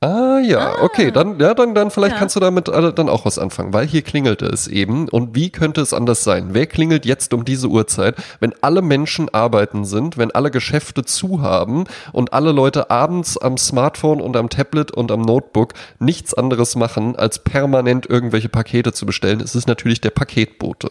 [0.00, 2.18] Ah ja, okay, dann ja, dann dann vielleicht Ja.
[2.18, 5.48] kannst du damit äh, dann auch was anfangen, weil hier klingelte es eben und wie
[5.48, 6.48] könnte es anders sein?
[6.52, 11.40] Wer klingelt jetzt um diese Uhrzeit, wenn alle Menschen arbeiten sind, wenn alle Geschäfte zu
[11.40, 16.76] haben und alle Leute abends am Smartphone und am Tablet und am Notebook nichts anderes
[16.76, 19.40] machen, als permanent irgendwelche Pakete zu bestellen?
[19.40, 20.90] Es ist natürlich der Paketbote.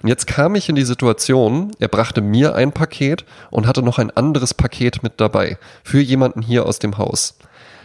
[0.00, 3.98] Und jetzt kam ich in die Situation, er brachte mir ein Paket und hatte noch
[3.98, 7.36] ein anderes Paket mit dabei für jemanden hier aus dem Haus.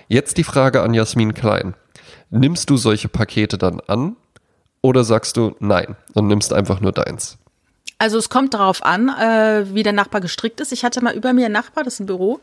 [0.08, 1.76] Jetzt die Frage an Jasmin Klein.
[2.30, 4.16] Nimmst du solche Pakete dann an
[4.82, 7.38] oder sagst du nein und nimmst einfach nur deins?
[8.00, 10.72] Also es kommt darauf an, äh, wie der Nachbar gestrickt ist.
[10.72, 12.40] Ich hatte mal über mir einen Nachbar, das ist ein Büro,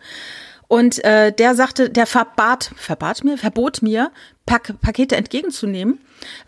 [0.68, 4.12] und äh, der sagte, der verbat, verbat mir, verbot mir,
[4.46, 5.98] Pak Pakete entgegenzunehmen,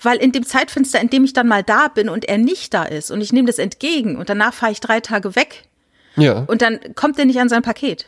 [0.01, 2.85] weil in dem Zeitfenster, in dem ich dann mal da bin und er nicht da
[2.85, 5.64] ist und ich nehme das entgegen und danach fahre ich drei Tage weg
[6.16, 6.44] Ja.
[6.46, 8.07] und dann kommt er nicht an sein Paket.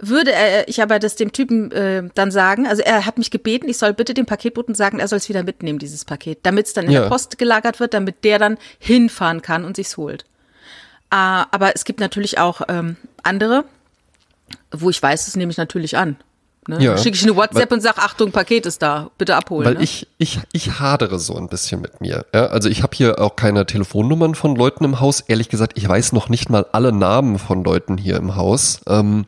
[0.00, 3.68] Würde er, ich aber das dem Typen äh, dann sagen, also er hat mich gebeten,
[3.68, 6.72] ich soll bitte dem Paketboten sagen, er soll es wieder mitnehmen, dieses Paket, damit es
[6.72, 7.02] dann in Ja.
[7.02, 10.24] der Post gelagert wird, damit der dann hinfahren kann und sich's holt.
[11.10, 13.64] Äh, aber es gibt natürlich auch ähm, andere,
[14.70, 16.16] wo ich weiß, das nehme ich natürlich an.
[16.68, 16.82] Ne?
[16.82, 16.98] Ja.
[16.98, 19.64] Schicke ich eine WhatsApp und sage, Achtung, Paket ist da, bitte abholen.
[19.66, 19.82] Weil ne?
[19.82, 22.26] ich, ich, ich hadere so ein bisschen mit mir.
[22.34, 25.20] Ja, also ich habe hier auch keine Telefonnummern von Leuten im Haus.
[25.20, 28.82] Ehrlich gesagt, ich weiß noch nicht mal alle Namen von Leuten hier im Haus.
[28.86, 29.24] Ähm,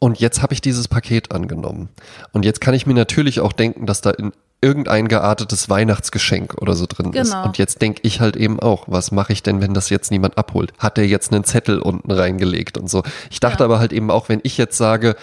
[0.00, 1.88] und jetzt habe ich dieses Paket angenommen.
[2.32, 4.32] Und jetzt kann ich mir natürlich auch denken, dass da in
[4.62, 7.30] irgendein geartetes Weihnachtsgeschenk oder so drin ist.
[7.30, 7.44] Genau.
[7.46, 10.36] Und jetzt denke ich halt eben auch, was mache ich denn, wenn das jetzt niemand
[10.36, 10.72] abholt?
[10.78, 13.02] Hat der jetzt einen Zettel unten reingelegt und so?
[13.30, 13.64] Ich dachte Ja.
[13.66, 15.16] aber halt eben auch, wenn ich jetzt sage,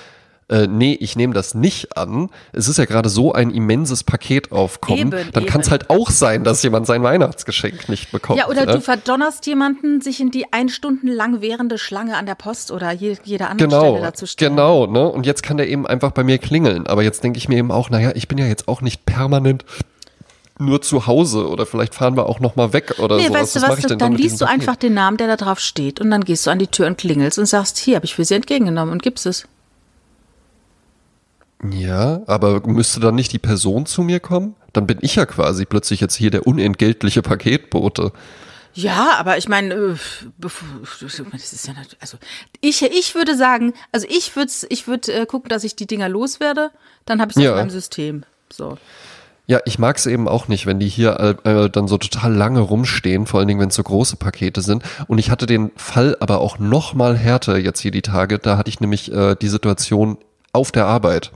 [0.50, 2.30] äh, nee, ich nehme das nicht an.
[2.54, 5.12] Es ist ja gerade so ein immenses Paket aufkommen.
[5.14, 8.40] Eben, dann kann es halt auch sein, dass jemand sein Weihnachtsgeschenk nicht bekommt.
[8.40, 8.74] Ja, oder ne?
[8.74, 12.92] du verdonnerst jemanden, sich in die ein Stunden lang währende Schlange an der Post oder
[12.92, 14.56] je, jeder anderen Genau, Stelle dazu stellen.
[14.56, 15.08] genau, ne?
[15.10, 16.88] Und jetzt kann der eben einfach bei mir klingeln.
[16.88, 19.66] Aber jetzt denke ich mir eben auch, naja, ich bin ja jetzt auch nicht permanent
[20.60, 23.34] nur zu Hause oder vielleicht fahren wir auch noch mal weg oder Nee, so.
[23.34, 26.00] weißt du was, ich denn dann liest du einfach den Namen, der da drauf steht
[26.00, 28.26] und dann gehst du an die Tür und klingelst und sagst, hier habe ich für
[28.26, 29.46] sie entgegengenommen und gibst es.
[31.64, 34.56] Ja, aber müsste dann nicht die Person zu mir kommen?
[34.74, 38.12] Dann bin ich ja quasi plötzlich jetzt hier der unentgeltliche Paketbote.
[38.74, 39.96] Ja, aber ich meine, äh,
[40.40, 40.54] das
[41.02, 41.18] ist
[41.68, 42.18] ja nicht, also
[42.62, 46.10] ich, ich würde sagen, also ich würde ich würd, äh, gucken, dass ich die Dinger
[46.10, 46.70] loswerde,
[47.06, 47.52] dann habe ich es Ja.
[47.52, 48.24] in meinem System.
[48.54, 48.78] So.
[49.48, 52.36] Ja, ich mag es eben auch nicht, wenn die hier äh, äh, dann so total
[52.36, 54.84] lange rumstehen, vor allen Dingen, wenn es so große Pakete sind.
[55.08, 58.38] Und ich hatte den Fall aber auch noch mal härter jetzt hier die Tage.
[58.38, 60.18] Da hatte ich nämlich äh, die Situation
[60.52, 61.32] auf der Arbeit.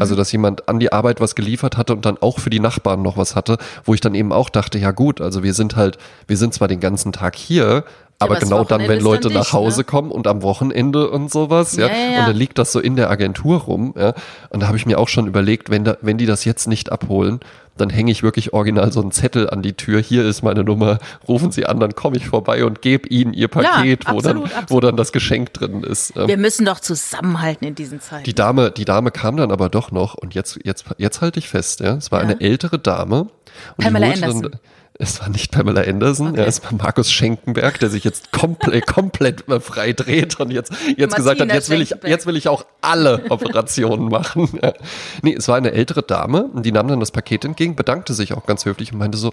[0.00, 3.02] Also, dass jemand an die Arbeit was geliefert hatte und dann auch für die Nachbarn
[3.02, 5.98] noch was hatte, wo ich dann eben auch dachte, ja gut, also wir sind halt,
[6.26, 7.84] wir sind zwar den ganzen Tag hier,
[8.18, 9.84] aber aber genau dann, wenn ist dann Leute nach Hause ne?
[9.84, 12.20] kommen und am Wochenende und sowas, ja, Ja, ja, ja.
[12.20, 14.14] und dann liegt das so in der Agentur rum, ja,
[14.50, 16.92] und da habe ich mir auch schon überlegt, wenn da, wenn die das jetzt nicht
[16.92, 17.40] abholen,
[17.76, 20.00] dann hänge ich wirklich original so einen Zettel an die Tür.
[20.00, 23.48] Hier ist meine Nummer, rufen Sie an, dann komme ich vorbei und gebe Ihnen Ihr
[23.48, 24.84] Paket, wo, dann, absolut, wo absolut.
[24.84, 26.14] dann das Geschenk drin ist.
[26.16, 28.24] Ähm, Wir müssen doch zusammenhalten in diesen Zeiten.
[28.24, 31.48] die Dame, die Dame kam dann aber doch noch und jetzt, jetzt, jetzt halte ich
[31.48, 31.94] fest, ja.
[31.94, 32.28] Es war Ja.
[32.28, 33.28] eine ältere Dame.
[33.76, 34.42] Und Pamela Anderson.
[34.42, 34.60] Dann,
[34.98, 39.44] es war nicht Pamela Anderson, ja, es war Markus Schenkenberg, der sich jetzt komplett, komplett
[39.60, 43.24] frei dreht und jetzt, jetzt gesagt hat, jetzt will ich, jetzt will ich auch alle
[43.30, 44.48] Operationen machen.
[44.62, 44.72] Ja.
[45.22, 48.46] Nee, es war eine ältere Dame die nahm dann das Paket entgegen, bedankte sich auch
[48.46, 49.32] ganz höflich und meinte so,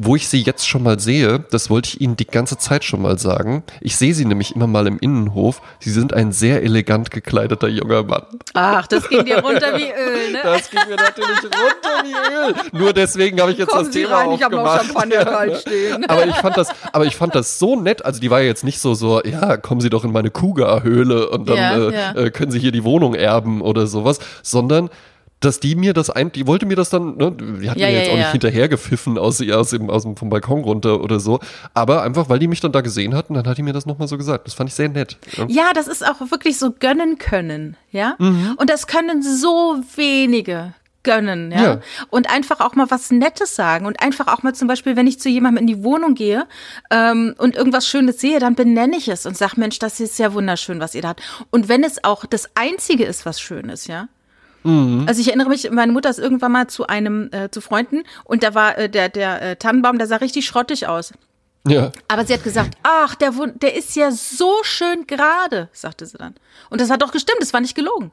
[0.00, 3.02] wo ich sie jetzt schon mal sehe, das wollte ich Ihnen die ganze Zeit schon
[3.02, 3.64] mal sagen.
[3.80, 5.60] Ich sehe sie nämlich immer mal im Innenhof.
[5.80, 8.22] Sie sind ein sehr elegant gekleideter junger Mann.
[8.54, 10.38] Ach, das ging dir runter wie Öl, ne?
[10.44, 12.54] Das ging mir natürlich runter wie Öl.
[12.80, 14.86] Nur deswegen habe ich jetzt Kommen das Sie Thema rein, ich hab noch aufgemacht.
[14.86, 16.04] Champagner kalt stehen.
[16.08, 18.04] Aber ich fand das, aber ich fand das so nett.
[18.04, 21.28] Also die war ja jetzt nicht so so, ja, kommen Sie doch in meine Kuga-Höhle
[21.28, 22.12] und dann Ja, äh, ja.
[22.14, 24.90] Äh, können Sie hier die Wohnung erben oder sowas, sondern
[25.40, 27.92] dass die mir das ein, die wollte mir das dann, ne, die hat Ja, mir
[27.92, 28.18] ja, jetzt auch ja.
[28.22, 31.38] nicht hinterhergepfiffen aus, aus, dem, aus dem vom Balkon runter oder so,
[31.74, 34.08] aber einfach, weil die mich dann da gesehen hatten, dann hat die mir das nochmal
[34.08, 34.46] so gesagt.
[34.46, 35.16] Das fand ich sehr nett.
[35.36, 35.46] Ja.
[35.48, 38.16] Ja, das ist auch wirklich so gönnen können, ja?
[38.18, 38.54] Mhm.
[38.58, 40.74] Und das können so wenige
[41.04, 41.62] gönnen, ja?
[41.62, 41.80] Ja.
[42.10, 45.20] Und einfach auch mal was Nettes sagen und einfach auch mal zum Beispiel, wenn ich
[45.20, 46.46] zu jemandem in die Wohnung gehe
[46.90, 50.34] ähm, und irgendwas Schönes sehe, dann benenne ich es und sag, Mensch, das ist ja
[50.34, 51.22] wunderschön, was ihr da habt.
[51.50, 54.08] Und wenn es auch das Einzige ist, was schön ist, ja?
[54.64, 58.42] Also ich erinnere mich, meine Mutter ist irgendwann mal zu einem, äh, zu Freunden und
[58.42, 61.12] da war äh, der, der äh, Tannenbaum, der sah richtig schrottig aus.
[61.66, 61.92] ja.
[62.08, 66.34] Aber sie hat gesagt, ach, der, der ist ja so schön gerade, sagte sie dann.
[66.70, 68.12] Und das hat doch gestimmt, das war nicht gelogen.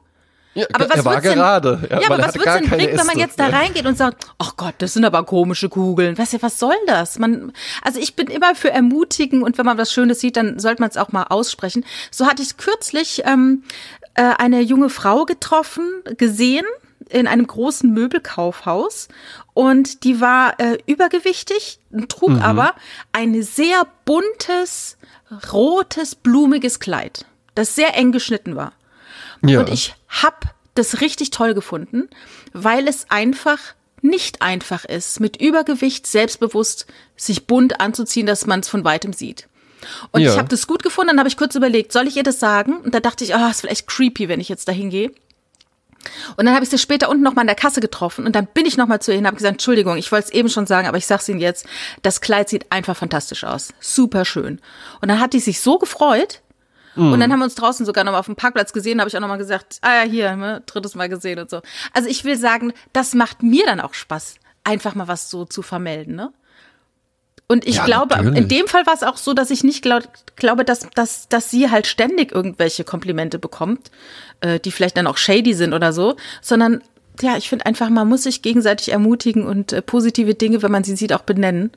[0.54, 1.80] Ja, Aber was er war denn- gerade.
[1.90, 3.58] Ja, weil aber er was wird's denn bringen, wenn man jetzt da Ja.
[3.58, 6.16] reingeht und sagt, ach Gott, das sind aber komische Kugeln.
[6.16, 7.18] Weißt du, was soll das?
[7.18, 10.80] Man, also ich bin immer für ermutigen und wenn man was Schönes sieht, dann sollte
[10.80, 11.84] man es auch mal aussprechen.
[12.10, 13.64] So hatte ich kürzlich ähm,
[14.16, 15.84] äh, eine junge Frau getroffen,
[16.16, 16.66] gesehen
[17.08, 19.08] in einem großen Möbelkaufhaus
[19.54, 22.42] und die war äh, übergewichtig, trug Mhm.
[22.42, 22.74] aber
[23.12, 24.96] ein sehr buntes,
[25.52, 28.72] rotes, blumiges Kleid, das sehr eng geschnitten war.
[29.42, 29.60] Ja.
[29.60, 32.08] Und ich hab das richtig toll gefunden,
[32.52, 33.58] weil es einfach
[34.02, 39.48] nicht einfach ist, mit Übergewicht selbstbewusst sich bunt anzuziehen, dass man es von weitem sieht.
[40.12, 40.32] Und Ja.
[40.32, 42.76] ich habe das gut gefunden, dann habe ich kurz überlegt, soll ich ihr das sagen?
[42.78, 45.12] Und da dachte ich, oh, ist vielleicht creepy, wenn ich jetzt da hingehe.
[46.36, 48.46] Und dann habe ich sie später unten noch mal an der Kasse getroffen und dann
[48.46, 50.66] bin ich noch mal zu ihr und habe gesagt, Entschuldigung, ich wollte es eben schon
[50.66, 51.66] sagen, aber ich sag's Ihnen jetzt,
[52.02, 53.72] das Kleid sieht einfach fantastisch aus.
[53.80, 54.60] Super schön.
[55.00, 56.42] Und dann hat die sich so gefreut,
[56.94, 59.14] und dann haben wir uns draußen sogar noch mal auf dem Parkplatz gesehen, habe ich
[59.16, 61.60] auch noch mal gesagt, ah ja, hier, ne, drittes Mal gesehen und so.
[61.92, 65.60] Also ich will sagen, das macht mir dann auch Spaß, einfach mal was so zu
[65.60, 66.32] vermelden, ne?
[67.48, 68.38] Und ich Ja, glaube, natürlich.
[68.38, 70.02] in dem Fall war es auch so, dass ich nicht glaub,
[70.34, 73.90] glaube, dass, dass, dass sie halt ständig irgendwelche Komplimente bekommt,
[74.40, 76.82] äh, die vielleicht dann auch shady sind oder so, sondern
[77.20, 80.84] ja, ich finde einfach, man muss sich gegenseitig ermutigen und äh, positive Dinge, wenn man
[80.84, 81.70] sie sieht, auch benennen.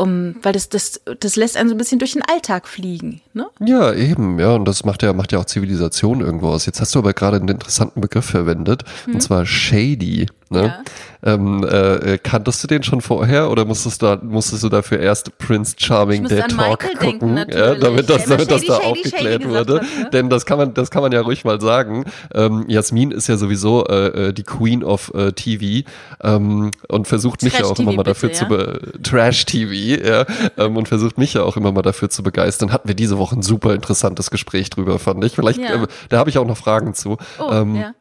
[0.00, 3.20] Um, weil das, das, das lässt einen so ein bisschen durch den Alltag fliegen.
[3.32, 3.48] Ne?
[3.58, 6.66] Ja, eben, ja, und das macht ja, macht ja auch Zivilisation irgendwo aus.
[6.66, 9.14] Jetzt hast du aber gerade einen interessanten Begriff verwendet, Hm.
[9.14, 10.28] und zwar shady.
[10.50, 10.82] Ne?
[11.22, 11.34] Ja.
[11.34, 15.74] Ähm, äh, kanntest du den schon vorher oder musstest, da, musstest du dafür erst Prince
[15.76, 19.42] Charming an Talk Michael gucken, denken, ja, damit das, damit das shady, da shady, aufgeklärt
[19.42, 19.80] shady wurde?
[19.80, 20.10] hat, ne?
[20.12, 22.04] Denn das kann man, das kann man ja ruhig mal sagen.
[22.34, 25.88] Ähm, Jasmin ist ja sowieso äh, äh, die Queen of äh, TV
[26.22, 30.24] ähm, und versucht mich ja auch immer mal dafür bitte, zu be Trash TV ja,
[30.56, 32.72] ähm, und versucht mich ja auch immer mal dafür zu begeistern.
[32.72, 35.34] Hatten wir diese Woche ein super interessantes Gespräch drüber, fand ich.
[35.34, 35.82] Vielleicht, Ja.
[35.82, 37.16] äh, da habe ich auch noch Fragen zu.
[37.38, 37.92] Oh, ähm, ja.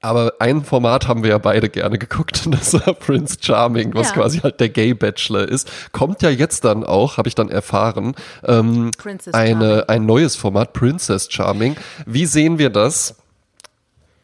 [0.00, 4.08] Aber ein Format haben wir ja beide gerne geguckt und das war Prince Charming, was
[4.08, 4.14] Ja.
[4.14, 5.70] quasi halt der Gay Bachelor ist.
[5.92, 8.90] Kommt ja jetzt dann auch, habe ich dann erfahren, ähm,
[9.32, 11.76] eine, ein neues Format, Princess Charming.
[12.06, 13.16] Wie sehen wir das?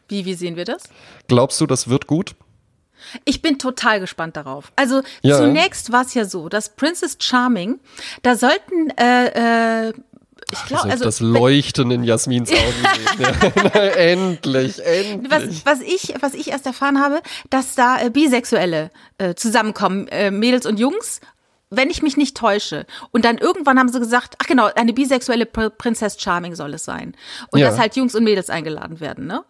[0.09, 0.83] Wie, wie sehen wir das?
[1.27, 2.35] Glaubst du, das wird gut?
[3.25, 4.71] Ich bin total gespannt darauf.
[4.75, 5.37] Also Ja.
[5.37, 7.79] zunächst war es ja so, dass Princess Charming,
[8.23, 9.93] da sollten äh, äh,
[10.51, 12.59] ich glaube, also das Leuchten in Jasmins Augen.
[13.19, 13.29] Ja.
[13.95, 15.31] endlich, endlich.
[15.31, 20.31] was, was ich was ich erst erfahren habe, dass da äh, Bisexuelle äh, zusammenkommen, äh,
[20.31, 21.19] Mädels und Jungs.
[21.69, 22.85] Wenn ich mich nicht täusche.
[23.11, 26.85] Und dann irgendwann haben sie gesagt, ach genau, eine bisexuelle Pr Princess Charming soll es
[26.85, 27.13] sein.
[27.51, 27.67] Und Ja.
[27.69, 29.43] dass halt Jungs und Mädels eingeladen werden, ne?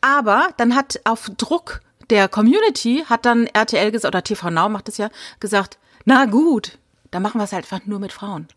[0.00, 4.88] Aber dann hat auf Druck der Community hat dann RTL gesagt, oder TV Now macht
[4.88, 5.08] es ja,
[5.40, 6.78] gesagt, na gut,
[7.10, 8.48] dann machen wir es halt einfach nur mit Frauen.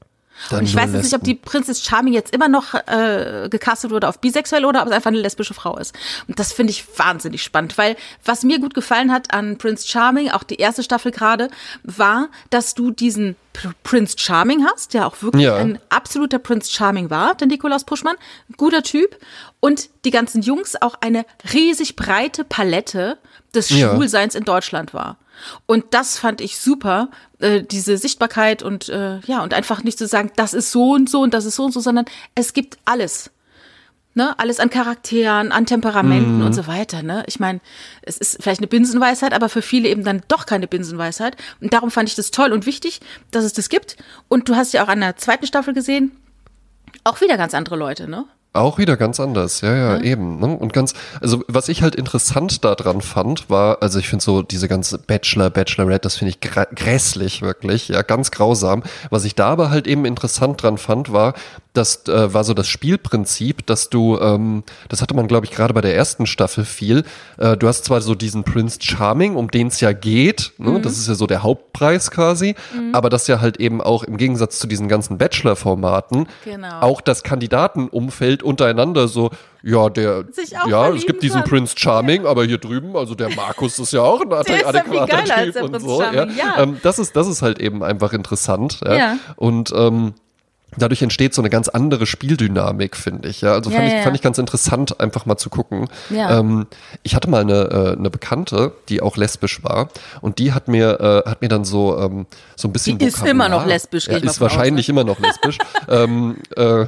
[0.50, 3.91] Dann und ich weiß jetzt nicht, ob die Princess Charming jetzt immer noch äh, gecastet
[3.91, 5.95] wurde auf bisexuell oder ob es einfach eine lesbische Frau ist.
[6.28, 10.32] Und das finde ich wahnsinnig spannend, weil was mir gut gefallen hat an Prince Charming,
[10.32, 11.50] auch die erste Staffel gerade,
[11.84, 15.56] war, dass du diesen Pr Prince Charming hast, der auch wirklich Ja.
[15.56, 18.17] ein absoluter Prince Charming war, der Nikolaus Puschmann,
[18.58, 19.17] guter Typ.
[19.62, 23.17] Und die ganzen Jungs auch eine riesig breite Palette
[23.54, 23.93] des Ja.
[23.95, 25.17] Schwulseins in Deutschland war.
[25.65, 30.08] Und das fand ich super, äh, diese Sichtbarkeit und äh, ja, und einfach nicht zu
[30.08, 32.78] sagen, das ist so und so und das ist so und so, sondern es gibt
[32.86, 33.32] alles.
[34.17, 37.04] Ne, alles an Charakteren, an Temperamenten und so weiter.
[37.04, 37.26] Ne?
[37.28, 37.60] Ich meine,
[38.02, 41.36] es ist vielleicht eine Binsenweisheit, aber für viele eben dann doch keine Binsenweisheit.
[41.60, 43.98] Und darum fand ich das toll und wichtig, dass es das gibt.
[44.30, 46.13] Und du hast ja auch an der zweiten Staffel gesehen,
[47.04, 48.24] auch wieder ganz andere Leute, ne?
[48.56, 50.39] Auch wieder ganz anders, ja, ja, eben.
[50.39, 50.48] Ne?
[50.48, 54.68] Und ganz, also was ich halt interessant daran fand, war, also ich finde so diese
[54.68, 58.84] ganze Bachelor, Bachelorette, das finde ich grässlich, wirklich, ja, ganz grausam.
[59.10, 61.34] Was ich da aber halt eben interessant dran fand, war,
[61.74, 65.74] das äh, war so das Spielprinzip, dass du, ähm, das hatte man, glaube ich, gerade
[65.74, 67.04] bei der ersten Staffel viel,
[67.38, 70.80] äh, du hast zwar so diesen Prince Charming, um den es ja geht, ne?
[70.80, 72.56] das ist ja so der Hauptpreis quasi,
[72.94, 76.80] aber das ja halt eben auch im Gegensatz zu diesen ganzen Bachelor-Formaten Genau.
[76.82, 79.31] auch das Kandidatenumfeld untereinander so,
[79.63, 80.25] ja, der,
[80.67, 81.49] ja, es gibt diesen kann.
[81.49, 85.62] Prince Charming, aber hier drüben, also der Markus ist ja auch ein ja adäquater Typ
[85.62, 86.01] und so.
[86.01, 86.13] Ja.
[86.13, 86.60] Charming, ja.
[86.60, 88.79] Ähm, das ist, das ist halt eben einfach interessant.
[88.84, 88.95] Ja.
[88.95, 89.17] Ja.
[89.36, 90.13] Und ähm,
[90.77, 93.41] dadurch entsteht so eine ganz andere Spieldynamik, finde ich.
[93.41, 94.15] Ja, also Ja, fand, ja, ich, fand ja.
[94.15, 95.88] ich ganz interessant, einfach mal zu gucken.
[96.10, 96.39] Ja.
[96.39, 96.67] Ähm,
[97.03, 99.89] ich hatte mal eine, äh, eine Bekannte, die auch lesbisch war,
[100.21, 103.25] und die hat mir, äh, hat mir dann so, ähm, so ein bisschen Die ist
[103.25, 104.41] immer noch lesbisch, ja, ist von aus, ne?
[104.41, 105.58] wahrscheinlich immer noch lesbisch.
[105.89, 106.86] ähm, äh,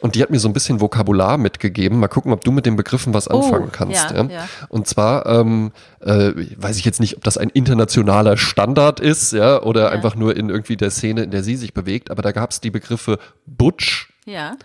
[0.00, 1.98] und die hat mir so ein bisschen Vokabular mitgegeben.
[1.98, 4.10] Mal gucken, ob du mit den Begriffen was anfangen kannst.
[4.10, 4.48] ja, Ja.
[4.68, 9.62] Und zwar ähm, äh, weiß ich jetzt nicht, ob das ein internationaler Standard ist, ja,
[9.62, 12.10] oder einfach nur in irgendwie der Szene, in der sie sich bewegt.
[12.10, 14.56] Aber da gab es die Begriffe Butch, Ja,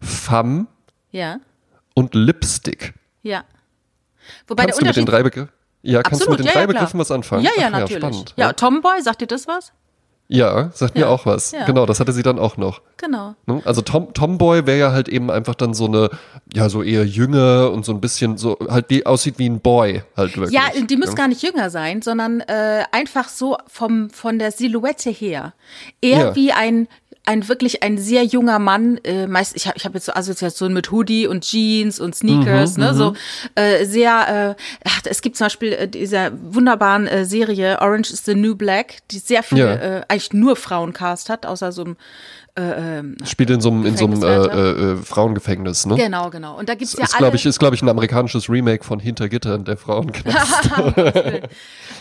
[0.00, 0.66] Femme
[1.94, 2.94] und Lipstick.
[3.22, 3.44] ja.
[4.46, 5.50] Wobei kannst du der mit den drei Begriffen?
[5.82, 6.66] Ja, kannst Absolut, du mit den drei.
[6.66, 7.44] Begriffen was anfangen?
[7.44, 7.98] Ja, ja, Ach natürlich.
[7.98, 9.72] spannend, ja, Tomboy, sagt dir das was?
[10.28, 11.52] Ja, sagt mir Ja, auch was.
[11.52, 11.64] ja.
[11.66, 12.80] Genau, das hatte sie dann auch noch.
[12.96, 13.34] Genau.
[13.46, 13.60] Ne?
[13.64, 16.08] Also Tom, Tomboy wäre ja halt eben einfach dann so eine,
[16.54, 20.02] ja, so eher jünger und so ein bisschen so, halt die aussieht wie ein Boy,
[20.16, 20.52] halt wirklich.
[20.58, 25.10] Ja, die müssen gar nicht jünger sein, sondern äh, einfach so vom von der Silhouette
[25.10, 25.52] her.
[26.00, 26.34] Eher Ja.
[26.36, 26.88] wie ein
[27.26, 30.74] ein wirklich ein sehr junger Mann, äh, meist ich habe ich hab jetzt so Assoziationen
[30.74, 33.14] mit Hoodie und Jeans und Sneakers, ne, so
[33.54, 34.56] äh, sehr.
[34.58, 38.54] Äh, ach, es gibt zum Beispiel äh, dieser wunderbaren äh, Serie Orange is the New
[38.56, 39.74] Black, die sehr viele Ja.
[39.74, 41.96] äh, eigentlich nur Frauencast hat, außer so einem
[42.56, 45.96] äh, ähm, Spielt in so einem, in so einem äh, äh, äh, Frauengefängnis, ne?
[45.96, 46.56] genau genau.
[46.56, 47.18] Und da gibt's ja ist, alle.
[47.18, 50.70] glaube ich, ist, glaube ich, ein amerikanisches Remake von Hintergittern, der Frauenknast.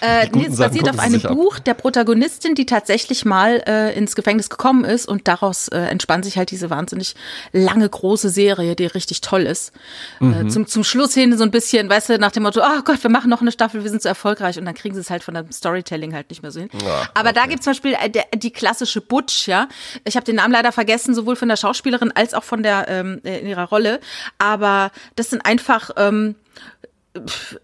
[0.01, 1.33] Äh, nee, es basiert auf einem sich ab.
[1.33, 6.23] Buch der Protagonistin, die tatsächlich mal äh, ins Gefängnis gekommen ist und daraus äh, entspann
[6.23, 7.15] sich halt diese wahnsinnig
[7.53, 9.71] lange, große Serie, die richtig toll ist.
[10.19, 10.49] Mhm.
[10.49, 13.09] Zum, zum Schluss hin so ein bisschen, weißt du, nach dem Motto, oh Gott, wir
[13.09, 15.35] machen noch eine Staffel, wir sind so erfolgreich und dann kriegen sie es halt von
[15.35, 16.69] dem Storytelling halt nicht mehr so hin.
[16.85, 17.95] Ja, Aber da gibt es zum Beispiel
[18.35, 19.69] die klassische Butch, ja.
[20.03, 23.21] Ich habe den Namen leider vergessen, sowohl von der Schauspielerin als auch von der ähm,
[23.23, 23.99] äh, in ihrer Rolle.
[24.37, 26.35] Aber das sind einfach ähm,
[27.17, 27.57] pf,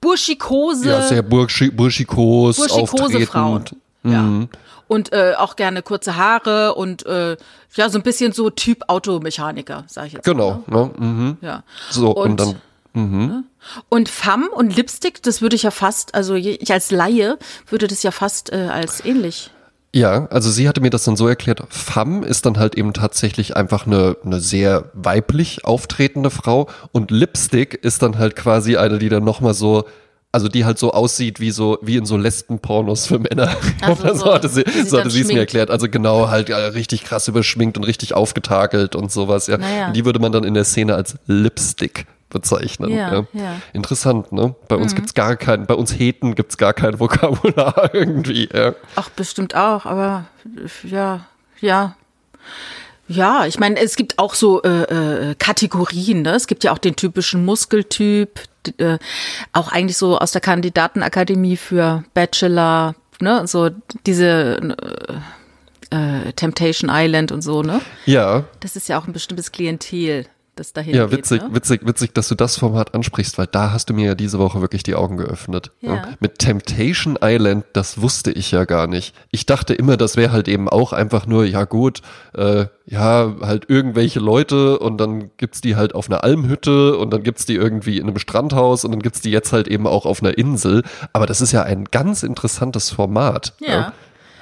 [0.00, 3.28] burschikose ja, sehr burschi burschikos, burschikose auftretend.
[3.28, 3.64] Frauen.
[4.04, 4.46] Ja.
[4.86, 7.36] Und äh, auch gerne kurze Haare und äh,
[7.74, 10.24] ja, so ein bisschen so Typ Automechaniker, sag ich jetzt.
[10.24, 10.90] Genau, ne?
[10.98, 11.36] Mhm.
[11.40, 11.48] Mal.
[11.48, 11.62] Ja.
[11.90, 12.54] So, und, Und- dann
[12.96, 13.42] Mhm.
[13.88, 18.04] Und Femme und Lipstick, das würde ich ja fast, also ich als Laie würde das
[18.04, 19.50] ja fast äh, als ähnlich.
[19.94, 23.56] Ja, also sie hatte mir das dann so erklärt, Femme ist dann halt eben tatsächlich
[23.56, 29.08] einfach eine, eine sehr weiblich auftretende Frau und Lipstick ist dann halt quasi eine, die
[29.08, 29.84] dann nochmal so
[30.32, 33.56] also die halt so aussieht wie so wie in so Lesben-Pornos für Männer.
[33.82, 35.70] Also so, so hatte sie, so hatte sie es mir erklärt.
[35.70, 39.46] Also genau halt äh, richtig krass überschminkt und richtig aufgetakelt und sowas.
[39.46, 39.92] Ja, naja.
[39.92, 42.90] die würde man dann in der Szene als Lipstick bezeichnen.
[42.90, 43.26] Ja, ja.
[43.32, 43.56] ja.
[43.72, 44.54] Interessant, ne?
[44.68, 44.96] Bei uns mhm.
[44.96, 48.50] gibt's gar keinen, bei uns Heten gibt's gar kein Vokabular irgendwie.
[48.96, 50.26] Ach, bestimmt auch, aber
[50.82, 51.26] ja,
[51.60, 51.96] ja.
[53.06, 56.22] Ja, ich meine, es gibt auch so äh, äh, Kategorien.
[56.22, 56.30] Ne?
[56.30, 58.40] Es gibt ja auch den typischen Muskeltyp,
[58.78, 58.98] äh,
[59.52, 63.46] auch eigentlich so aus der Kandidatenakademie für Bachelor, ne?
[63.46, 63.70] So
[64.06, 64.74] diese
[65.90, 67.80] äh, äh, Temptation Island und so, ne?
[68.06, 68.44] Ja.
[68.60, 71.54] Das ist ja auch ein bestimmtes Klientel das dahin Ja, witzig, geht, ne?
[71.56, 74.60] witzig, witzig, dass du das Format ansprichst, weil da hast du mir ja diese Woche
[74.60, 75.72] wirklich die Augen geöffnet.
[75.80, 76.08] Ja.
[76.20, 79.14] Mit Temptation Island, das wusste ich ja gar nicht.
[79.30, 82.02] Ich dachte immer, das wäre halt eben auch einfach nur, ja gut,
[82.34, 87.22] äh, ja, halt irgendwelche Leute und dann gibt's die halt auf einer Almhütte und dann
[87.22, 90.22] gibt's die irgendwie in einem Strandhaus und dann gibt's die jetzt halt eben auch auf
[90.22, 90.82] einer Insel.
[91.12, 93.54] Aber das ist ja ein ganz interessantes Format.
[93.60, 93.68] Ja.
[93.68, 93.92] ja.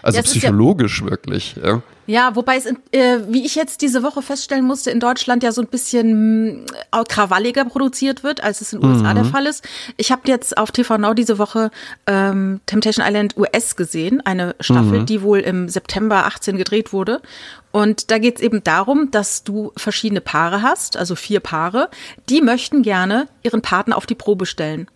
[0.02, 1.56] Also ja, psychologisch wirklich.
[1.62, 1.82] Ja.
[2.06, 5.60] Ja, wobei es, äh, wie ich jetzt diese Woche feststellen musste, in Deutschland ja so
[5.60, 9.16] ein bisschen äh, krawalliger produziert wird, als es in den USA mhm.
[9.16, 9.64] der Fall ist.
[9.96, 11.70] Ich habe jetzt auf TV Now diese Woche
[12.06, 15.06] ähm, Temptation Island US gesehen, eine Staffel, mhm.
[15.06, 17.22] die wohl im September 18 gedreht wurde.
[17.70, 21.88] Und da geht es eben darum, dass du verschiedene Paare hast, also vier Paare,
[22.28, 24.88] die möchten gerne ihren Partner auf die Probe stellen.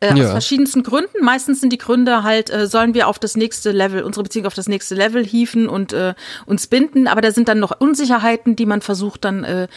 [0.00, 0.24] Äh, ja.
[0.24, 1.22] Aus verschiedensten Gründen.
[1.22, 4.54] Meistens sind die Gründe halt, äh, sollen wir auf das nächste Level, unsere Beziehung auf
[4.54, 6.14] das nächste Level hieven und äh,
[6.46, 7.06] uns binden.
[7.06, 9.68] Aber da sind dann noch Unsicherheiten, die man versucht dann äh,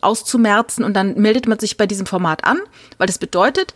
[0.00, 0.84] auszumerzen.
[0.84, 2.58] Und dann meldet man sich bei diesem Format an,
[2.98, 3.74] weil das bedeutet,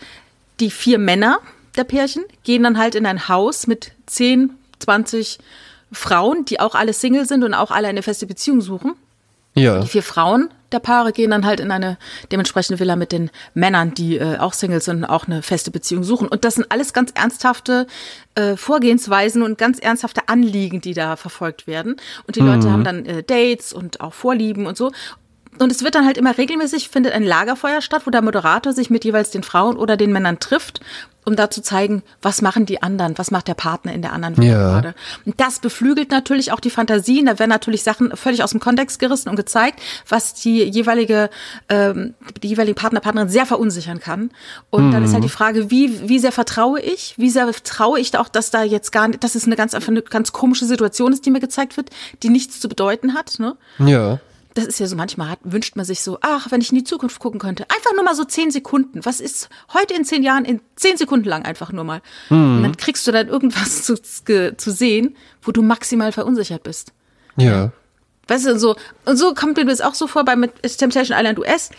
[0.60, 1.38] die vier Männer
[1.76, 5.38] der Pärchen gehen dann halt in ein Haus mit 10, 20
[5.92, 8.94] Frauen, die auch alle Single sind und auch alle eine feste Beziehung suchen.
[9.54, 9.80] Ja.
[9.80, 11.98] Die vier Frauen der Paare gehen dann halt in eine
[12.30, 16.02] dementsprechende Villa mit den Männern, die äh, auch Singles sind und auch eine feste Beziehung
[16.02, 16.28] suchen.
[16.28, 17.86] Und das sind alles ganz ernsthafte
[18.34, 21.96] äh, Vorgehensweisen und ganz ernsthafte Anliegen, die da verfolgt werden.
[22.26, 22.48] Und die mhm.
[22.48, 24.92] Leute haben dann äh, Dates und auch Vorlieben und so.
[25.58, 28.90] Und es wird dann halt immer regelmäßig, findet ein Lagerfeuer statt, wo der Moderator sich
[28.90, 30.80] mit jeweils den Frauen oder den Männern trifft
[31.24, 34.36] um da zu zeigen, was machen die anderen, was macht der Partner in der anderen
[34.36, 34.72] Welt ja.
[34.72, 34.94] gerade.
[35.24, 37.26] Und das beflügelt natürlich auch die Fantasien.
[37.26, 41.30] Da werden natürlich Sachen völlig aus dem Kontext gerissen und gezeigt, was die jeweilige,
[41.68, 44.30] ähm, die jeweilige Partner, Partnerin sehr verunsichern kann.
[44.70, 44.92] Und mhm.
[44.92, 45.32] dann ist halt die mhm.
[45.32, 47.14] Frage, wie, wie sehr vertraue ich?
[47.18, 49.74] Wie sehr traue ich da auch, dass da jetzt gar nicht, dass es eine ganz,
[49.74, 51.90] einfach eine ganz komische Situation ist, die mir gezeigt wird,
[52.22, 53.56] die nichts zu bedeuten hat, ne?
[53.78, 54.18] Ja
[54.54, 56.84] das ist ja so, manchmal hat, wünscht man sich so, ach, wenn ich in die
[56.84, 57.64] Zukunft gucken könnte.
[57.74, 59.04] Einfach nur mal so zehn Sekunden.
[59.04, 62.02] Was ist heute in zehn Jahren in zehn Sekunden lang einfach nur mal?
[62.28, 62.56] Mhm.
[62.56, 66.92] Und dann kriegst du dann irgendwas zu, zu sehen, wo du maximal verunsichert bist.
[67.36, 67.72] Ja.
[68.28, 71.16] Weißt du, und so, und so kommt mir das auch so vor bei mit Temptation
[71.18, 71.70] Island US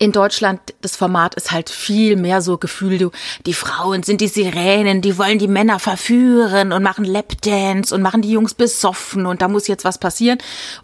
[0.00, 3.10] in Deutschland, das Format ist halt viel mehr so Gefühl, du,
[3.44, 8.22] die Frauen sind die Sirenen, die wollen die Männer verführen und machen Lapdance und machen
[8.22, 10.38] die Jungs besoffen und da muss jetzt was passieren.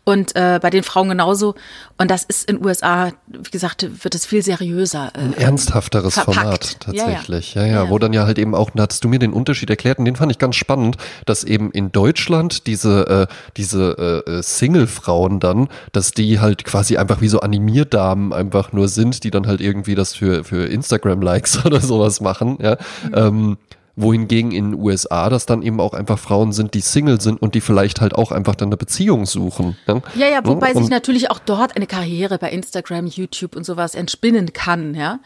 [0.05, 1.55] Und äh, bei den Frauen genauso.
[1.97, 5.13] Und das ist in USA, wie gesagt, wird es viel seriöser.
[5.15, 6.37] Äh, Ein ernsthafteres verpackt.
[6.37, 7.55] Format tatsächlich.
[7.55, 7.69] Ja ja.
[7.69, 7.91] ja ja.
[7.91, 10.17] wo dann ja halt eben auch, da hattest du mir den Unterschied erklärt und den
[10.17, 15.69] fand ich ganz spannend, dass eben in Deutschland diese, äh, diese äh, äh Single-Frauen dann,
[15.93, 19.61] dass die halt quasi einfach wie so Animierdamen einfach nur sind sind, die dann halt
[19.61, 22.77] irgendwie das für, für Instagram-Likes oder sowas machen, ja.
[23.05, 23.15] Mhm.
[23.15, 23.57] Ähm,
[23.97, 27.55] wohingegen in den USA das dann eben auch einfach Frauen sind, die Single sind und
[27.55, 29.77] die vielleicht halt auch einfach dann eine Beziehung suchen.
[29.87, 33.65] Ja, ja, ja wobei und, sich natürlich auch dort eine Karriere bei Instagram, YouTube und
[33.65, 35.21] sowas entspinnen kann, ja.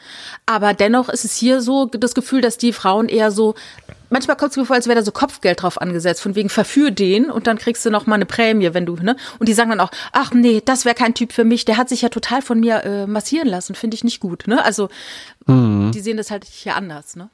[0.46, 3.54] Aber dennoch ist es hier so das Gefühl, dass die Frauen eher so
[4.10, 6.90] manchmal kommt es mir vor, als wäre da so Kopfgeld drauf angesetzt, von wegen verführ
[6.90, 9.16] den und dann kriegst du noch mal eine Prämie, wenn du, ne?
[9.38, 11.88] Und die sagen dann auch, ach nee, das wäre kein Typ für mich, der hat
[11.88, 14.64] sich ja total von mir äh, massieren lassen, finde ich nicht gut, ne?
[14.64, 14.90] Also
[15.46, 15.90] mhm.
[15.92, 17.30] die sehen das halt hier anders, ne?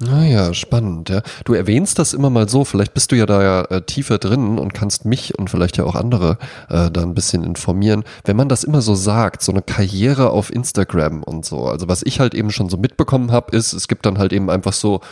[0.00, 1.22] Naja, spannend, ja.
[1.44, 4.58] Du erwähnst das immer mal so, vielleicht bist du ja da ja äh, tiefer drin
[4.58, 8.02] und kannst mich und vielleicht ja auch andere äh, da ein bisschen informieren.
[8.24, 12.02] Wenn man das immer so sagt, so eine Karriere auf Instagram und so, also was
[12.02, 15.02] ich halt eben schon so mitbekommen habe, ist, es gibt dann halt eben einfach so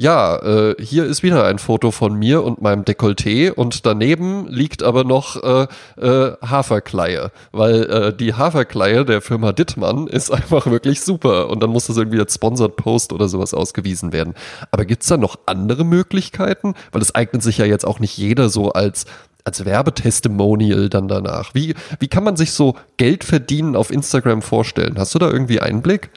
[0.00, 4.82] ja, äh, hier ist wieder ein Foto von mir und meinem Dekolleté und daneben liegt
[4.82, 5.66] aber noch äh,
[6.00, 11.68] äh, Haferkleie, weil äh, die Haferkleie der Firma Dittmann ist einfach wirklich super und dann
[11.68, 14.32] muss das irgendwie als Sponsored Post oder sowas ausgewiesen werden.
[14.70, 16.74] Aber gibt's da noch andere Möglichkeiten?
[16.92, 19.04] Weil es eignet sich ja jetzt auch nicht jeder so als
[19.44, 21.54] als Werbetestimonial dann danach.
[21.54, 24.96] Wie, wie kann man sich so Geld verdienen auf Instagram vorstellen?
[24.98, 26.10] Hast du da irgendwie Einblick?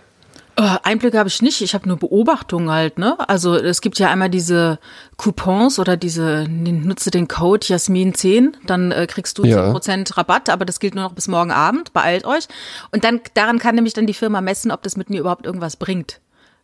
[0.55, 3.17] Äh, Einblicke habe ich nicht, ich habe nur Beobachtungen halt, ne?
[3.27, 4.77] Also es gibt ja einmal diese
[5.17, 9.71] Coupons oder diese, nutze den Code Jasmin10, dann äh, kriegst du Ja.
[9.71, 12.47] 10% Rabatt, aber das gilt nur noch bis morgen Abend, beeilt euch.
[12.91, 15.75] Und dann daran kann nämlich dann die Firma messen, ob das mit mir überhaupt irgendwas
[15.75, 16.19] bringt.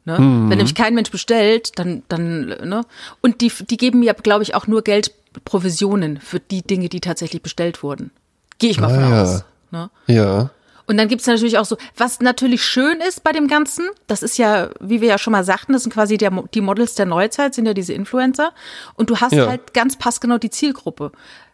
[0.06, 0.18] Ne?
[0.18, 2.86] Wenn nämlich kein Mensch bestellt, dann, dann, ne?
[3.22, 5.12] Und die, die geben mir, glaube ich, auch nur Geld
[5.46, 8.12] Provisionen für die Dinge, die tatsächlich bestellt wurden.
[8.60, 9.22] Gehe ich mal Ah, von ja.
[9.24, 9.44] aus.
[9.72, 9.90] Ne?
[10.08, 10.50] Ja.
[10.90, 14.40] Und dann gibt's natürlich auch so, was natürlich schön ist bei dem Ganzen, das ist
[14.40, 17.54] ja, wie wir ja schon mal sagten, das sind quasi der, die Models der Neuzeit,
[17.54, 18.54] sind ja diese Influencer.
[18.96, 19.48] Und du hast Ja.
[19.48, 21.12] halt ganz passgenau die Zielgruppe.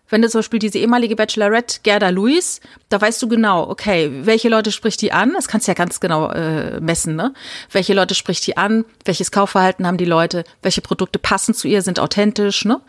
[0.07, 4.47] Wenn du zum Beispiel diese ehemalige Bachelorette Gerda Lewis, da weißt du genau, okay, welche
[4.47, 5.33] Leute spricht die an?
[5.33, 7.33] Das kannst du ja ganz genau äh, messen, ne?
[7.71, 8.85] Welche Leute spricht die an?
[9.03, 10.45] Welches Kaufverhalten haben die Leute?
[10.61, 12.79] Welche Produkte passen zu ihr, sind authentisch, ne?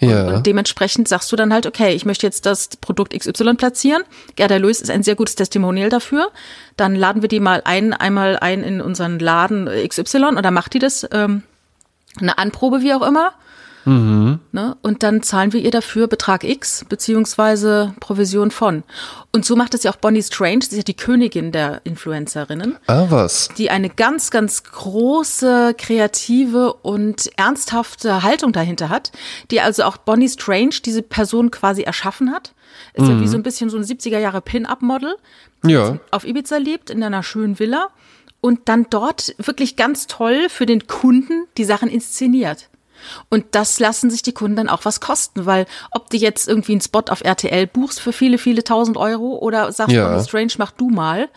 [0.00, 0.34] Und, Ja.
[0.34, 4.02] und dementsprechend sagst du dann halt, okay, ich möchte jetzt das Produkt XY platzieren.
[4.36, 6.30] Gerda Lewis ist ein sehr gutes Testimonial dafür.
[6.76, 10.74] Dann laden wir die mal ein, einmal ein in unseren Laden XY und dann macht
[10.74, 11.42] die das, ähm,
[12.20, 13.32] eine Anprobe, wie auch immer.
[13.86, 14.76] Ne?
[14.82, 18.82] Und dann zahlen wir ihr dafür Betrag X beziehungsweise Provision von.
[19.32, 22.76] Und so macht es ja auch Bonnie Strange, sie ist ja die Königin der Influencerinnen
[22.88, 23.48] Ah, was?
[23.56, 29.12] die eine ganz, ganz große, kreative und ernsthafte Haltung dahinter hat,
[29.52, 32.52] die also auch Bonnie Strange, diese Person quasi erschaffen hat.
[32.94, 35.16] Ist ja wie so ein bisschen so ein 70er Jahre Pin-Up-Model,
[35.64, 35.98] Ja.
[36.10, 37.88] auf Ibiza lebt, in einer schönen Villa
[38.40, 42.68] und dann dort wirklich ganz toll für den Kunden die Sachen inszeniert.
[43.28, 46.72] Und das lassen sich die Kunden dann auch was kosten, weil ob du jetzt irgendwie
[46.72, 50.22] einen Spot auf RTL buchst für viele, viele tausend Euro oder sagst, Ja.
[50.22, 51.28] Strange, mach du mal,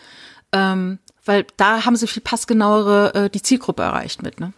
[0.51, 4.39] ähm, weil da haben sie viel passgenauere äh, die Zielgruppe erreicht mit.
[4.39, 4.53] Ne?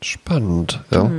[0.00, 1.10] Spannend, ja.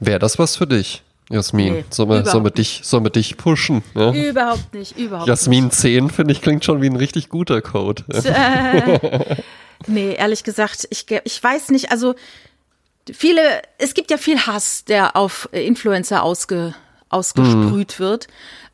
[0.00, 1.68] Wäre das was für dich, Jasmin?
[1.68, 1.74] Mhm.
[1.74, 3.82] Nee, wir, sollen, wir überhaupt dich, sollen wir dich pushen?
[3.94, 4.12] Ja?
[4.12, 8.04] Überhaupt nicht, überhaupt Jasmin 10, finde ich, klingt schon wie ein richtig guter Code.
[8.08, 8.26] Nicht.
[9.86, 12.14] Nee, ehrlich gesagt, ich, ich weiß nicht, also
[13.14, 13.40] viele,
[13.78, 16.74] es gibt ja viel Hass, der auf äh, Influencer ausge,
[17.08, 18.28] ausgesprüht wird.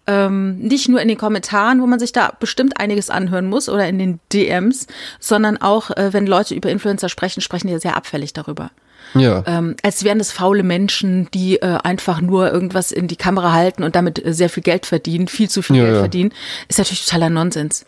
[0.07, 3.89] Ähm, nicht nur in den Kommentaren, wo man sich da bestimmt einiges anhören muss oder
[3.89, 4.87] in den DMs,
[5.19, 8.71] sondern auch, äh, wenn Leute über Influencer sprechen, sprechen die ja sehr abfällig darüber.
[9.15, 9.43] ja.
[9.47, 13.83] ähm, als wären es faule Menschen, die äh, einfach nur irgendwas in die Kamera halten
[13.83, 16.01] und damit äh, sehr viel Geld verdienen, viel zu viel Ja, Geld ja.
[16.01, 16.33] verdienen,
[16.69, 17.87] ist natürlich totaler Nonsens.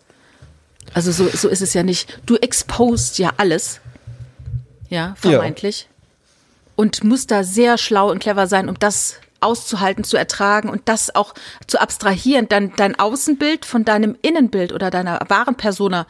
[0.95, 2.19] Also so, so ist es ja nicht.
[2.25, 3.79] Du expost ja alles,
[4.89, 5.87] ja, vermeintlich,
[6.77, 11.13] und musst da sehr schlau und clever sein, um das auszuhalten, zu ertragen und das
[11.13, 11.33] auch
[11.67, 16.07] zu abstrahieren, dann dein Außenbild von deinem Innenbild oder deiner wahren Persona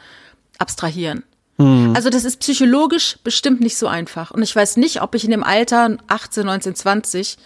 [0.58, 1.24] abstrahieren.
[1.60, 4.30] Also das ist psychologisch bestimmt nicht so einfach.
[4.30, 7.36] Und ich weiß nicht, ob ich in dem Alter 18, 19, 20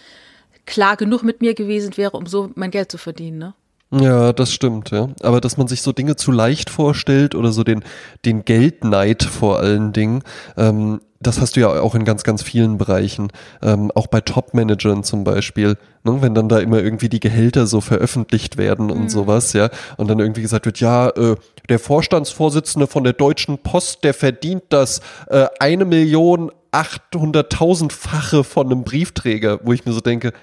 [0.67, 3.39] klar genug mit mir gewesen wäre, um so mein Geld zu verdienen.
[3.39, 3.53] Ne?
[3.89, 5.09] Ja, das stimmt, ja.
[5.21, 7.83] Aber dass man sich so Dinge zu leicht vorstellt oder so den,
[8.23, 10.21] den Geldneid vor allen Dingen,
[10.57, 13.31] ähm, das hast du ja auch in ganz, ganz vielen Bereichen.
[13.61, 16.21] Ähm, auch bei Top-Managern zum Beispiel, ne?
[16.21, 19.69] wenn dann da immer irgendwie die Gehälter so veröffentlicht werden und sowas, ja.
[19.97, 21.35] Und dann irgendwie gesagt wird, ja, äh,
[21.69, 28.83] der Vorstandsvorsitzende von der Deutschen Post, der verdient das äh, eine Million achthunderttausendfache von einem
[28.83, 30.33] Briefträger, wo ich mir so denke,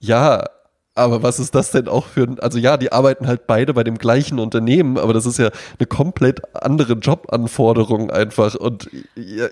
[0.00, 0.44] ja,
[0.98, 3.84] aber was ist das denn auch für ein, also ja, die arbeiten halt beide bei
[3.84, 8.54] dem gleichen Unternehmen, aber das ist ja eine komplett andere Jobanforderung einfach.
[8.56, 8.90] Und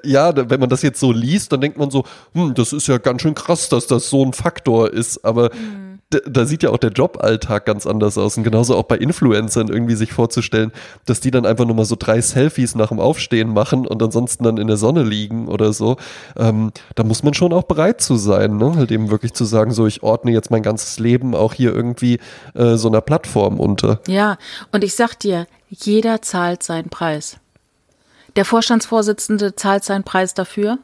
[0.05, 2.99] ja, wenn man das jetzt so liest, dann denkt man so, hm, das ist ja
[2.99, 5.51] ganz schön krass, dass das so ein Faktor ist, aber
[6.11, 9.69] da, da sieht ja auch der Joballtag ganz anders aus und genauso auch bei Influencern
[9.69, 10.71] irgendwie sich vorzustellen,
[11.05, 14.45] dass die dann einfach nur mal so drei Selfies nach dem Aufstehen machen und ansonsten
[14.45, 15.97] dann in der Sonne liegen oder so,
[16.37, 18.75] ähm, da muss man schon auch bereit zu sein, ne?
[18.77, 22.19] halt eben wirklich zu sagen, so ich ordne jetzt mein ganzes Leben auch hier irgendwie
[22.55, 24.01] äh, so einer Plattform unter.
[24.07, 24.39] Ja,
[24.73, 27.39] und ich sag dir, jeder zahlt seinen Preis.
[28.37, 30.79] Der Vorstandsvorsitzende zahlt seinen Preis dafür,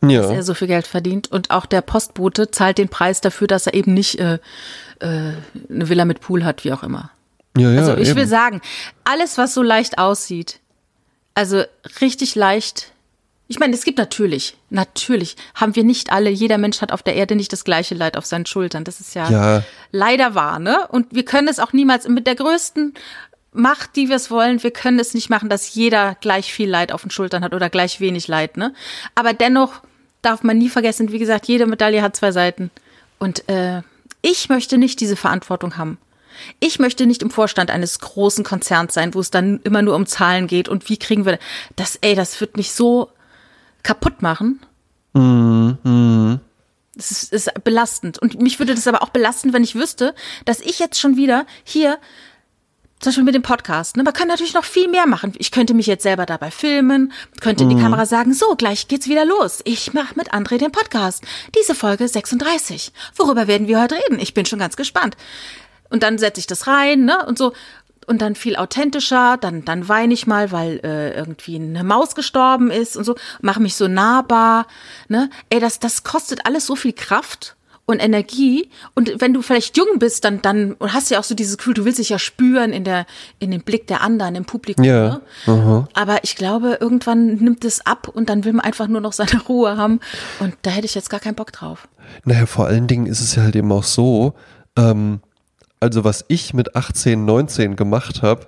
[0.00, 1.30] dass Ja, er so viel Geld verdient.
[1.30, 4.34] Und auch der Postbote zahlt den Preis dafür, dass er eben nicht äh,
[5.00, 5.32] äh,
[5.70, 7.10] eine Villa mit Pool hat, wie auch immer.
[7.56, 7.80] ja, ja.
[7.80, 8.18] Also ich eben.
[8.18, 8.60] will sagen,
[9.04, 10.60] alles, was so leicht aussieht,
[11.34, 11.62] also
[12.00, 12.91] richtig leicht.
[13.52, 17.16] Ich meine, es gibt natürlich, natürlich haben wir nicht alle, jeder Mensch hat auf der
[17.16, 18.82] Erde nicht das gleiche Leid auf seinen Schultern.
[18.82, 19.62] Das ist ja, Ja.
[19.90, 20.88] leider wahr, ne?
[20.88, 22.94] Und wir können es auch niemals mit der größten
[23.52, 26.92] Macht, die wir es wollen, wir können es nicht machen, dass jeder gleich viel Leid
[26.92, 28.72] auf den Schultern hat oder gleich wenig Leid, ne?
[29.14, 29.82] Aber dennoch
[30.22, 32.70] darf man nie vergessen, wie gesagt, jede Medaille hat zwei Seiten.
[33.18, 33.82] Und äh,
[34.22, 35.98] ich möchte nicht diese Verantwortung haben.
[36.60, 40.06] Ich möchte nicht im Vorstand eines großen Konzerns sein, wo es dann immer nur um
[40.06, 41.38] Zahlen geht und wie kriegen wir
[41.76, 43.10] das, ey, das wird mich so
[43.82, 44.60] kaputt machen.
[46.94, 48.18] Das ist, ist belastend.
[48.18, 50.14] Und mich würde das aber auch belasten, wenn ich wüsste,
[50.44, 51.98] dass ich jetzt schon wieder hier
[53.02, 53.96] zum Beispiel mit dem Podcast.
[53.96, 54.04] Ne?
[54.04, 55.32] Man kann natürlich noch viel mehr machen.
[55.38, 59.08] Ich könnte mich jetzt selber dabei filmen, könnte in die Kamera sagen, so, gleich geht's
[59.08, 59.60] wieder los.
[59.64, 61.24] Ich mache mit André den Podcast.
[61.58, 62.92] Diese Folge 36.
[63.16, 64.20] Worüber werden wir heute reden?
[64.20, 65.16] Ich bin schon ganz gespannt.
[65.90, 67.26] Und dann setze ich das rein, ne?
[67.26, 67.52] Und so.
[68.06, 72.70] Und dann viel authentischer, dann, dann weine ich mal, weil äh, irgendwie eine Maus gestorben
[72.70, 74.66] ist und so, mache mich so nahbar.
[75.08, 75.30] Ne?
[75.50, 78.68] Ey, das, das kostet alles so viel Kraft und Energie.
[78.94, 81.74] Und wenn du vielleicht jung bist, dann, dann und hast ja auch so dieses Gefühl,
[81.74, 83.06] du willst dich ja spüren in der,
[83.38, 84.84] in dem Blick der anderen, im Publikum.
[84.84, 85.20] Ja.
[85.46, 85.88] Ne?
[85.94, 89.40] Aber ich glaube, irgendwann nimmt es ab und dann will man einfach nur noch seine
[89.48, 90.00] Ruhe haben.
[90.40, 91.88] Und da hätte ich jetzt gar keinen Bock drauf.
[92.24, 94.34] Naja, vor allen Dingen ist es ja halt eben auch so,
[94.76, 95.20] ähm,
[95.82, 98.46] also was ich mit 18, 19 gemacht habe,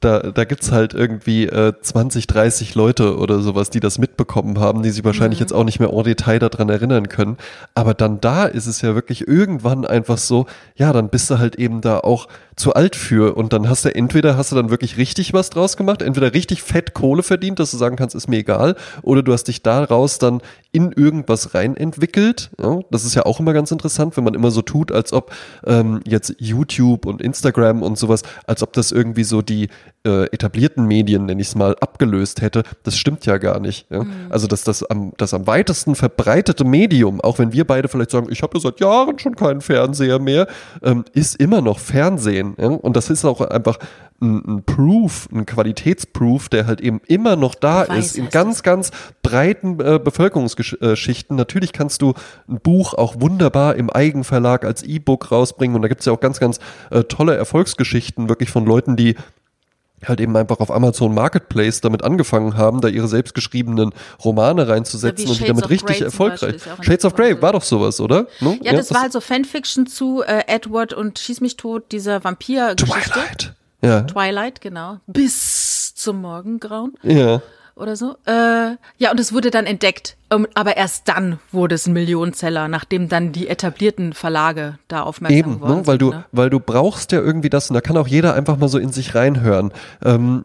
[0.00, 4.58] da, da gibt es halt irgendwie äh, 20, 30 Leute oder sowas, die das mitbekommen
[4.58, 5.44] haben, die sich wahrscheinlich Mhm.
[5.44, 7.36] jetzt auch nicht mehr en Detail daran erinnern können.
[7.74, 11.56] Aber dann da ist es ja wirklich irgendwann einfach so, ja, dann bist du halt
[11.56, 14.98] eben da auch zu alt für und dann hast du entweder hast du dann wirklich
[14.98, 18.38] richtig was draus gemacht, entweder richtig fett Kohle verdient, dass du sagen kannst, ist mir
[18.38, 20.42] egal, oder du hast dich daraus dann
[20.72, 22.50] in irgendwas rein entwickelt.
[22.60, 25.32] Ja, das ist ja auch immer ganz interessant, wenn man immer so tut, als ob
[25.66, 29.68] ähm, jetzt YouTube und Instagram und sowas, als ob das irgendwie so die
[30.06, 32.62] äh, etablierten Medien, nenne ich es mal, abgelöst hätte.
[32.84, 33.86] Das stimmt ja gar nicht.
[33.90, 34.06] Ja?
[34.30, 38.28] Also dass das am, das am weitesten verbreitete Medium, auch wenn wir beide vielleicht sagen,
[38.30, 40.46] ich habe ja seit Jahren schon keinen Fernseher mehr,
[40.82, 42.54] ähm, ist immer noch Fernsehen.
[42.58, 42.68] Ja?
[42.68, 43.78] Und das ist auch einfach
[44.22, 48.62] ein, ein Proof, ein Qualitätsproof, der halt eben immer noch da Beweis ist in ganz,
[48.62, 48.90] ganz
[49.22, 51.36] breiten äh, Bevölkerungsschichten.
[51.36, 52.14] Natürlich kannst du
[52.48, 56.20] ein Buch auch wunderbar im Eigenverlag als E-Book rausbringen und da gibt es ja auch
[56.20, 56.58] ganz, ganz
[56.90, 59.16] äh, tolle Erfolgsgeschichten wirklich von Leuten, die
[60.06, 63.92] halt eben einfach auf Amazon Marketplace damit angefangen haben, da ihre selbstgeschriebenen
[64.24, 66.62] Romane reinzusetzen Ja, und die damit richtig erfolgreich.
[66.80, 68.26] Shades of Grey war doch sowas, oder?
[68.40, 68.58] Ne?
[68.62, 73.10] Ja, das war halt so Fanfiction zu äh, Edward und Schieß mich tot, dieser Vampir-Geschichte.
[73.10, 73.54] Twilight.
[73.82, 74.02] Ja.
[74.02, 74.98] Twilight, genau.
[75.06, 77.42] Bis zum Morgengrauen Ja.
[77.80, 78.16] Oder so.
[78.26, 80.16] Äh, ja, und es wurde dann entdeckt.
[80.30, 85.38] Ähm, aber erst dann wurde es ein Millionenseller, nachdem dann die etablierten Verlage da aufmerksam
[85.38, 85.86] Eben, geworden ne?
[85.86, 86.02] weil sind.
[86.02, 86.24] du, ne?
[86.32, 88.92] weil du brauchst ja irgendwie das und da kann auch jeder einfach mal so in
[88.92, 89.72] sich reinhören.
[90.04, 90.44] Ähm,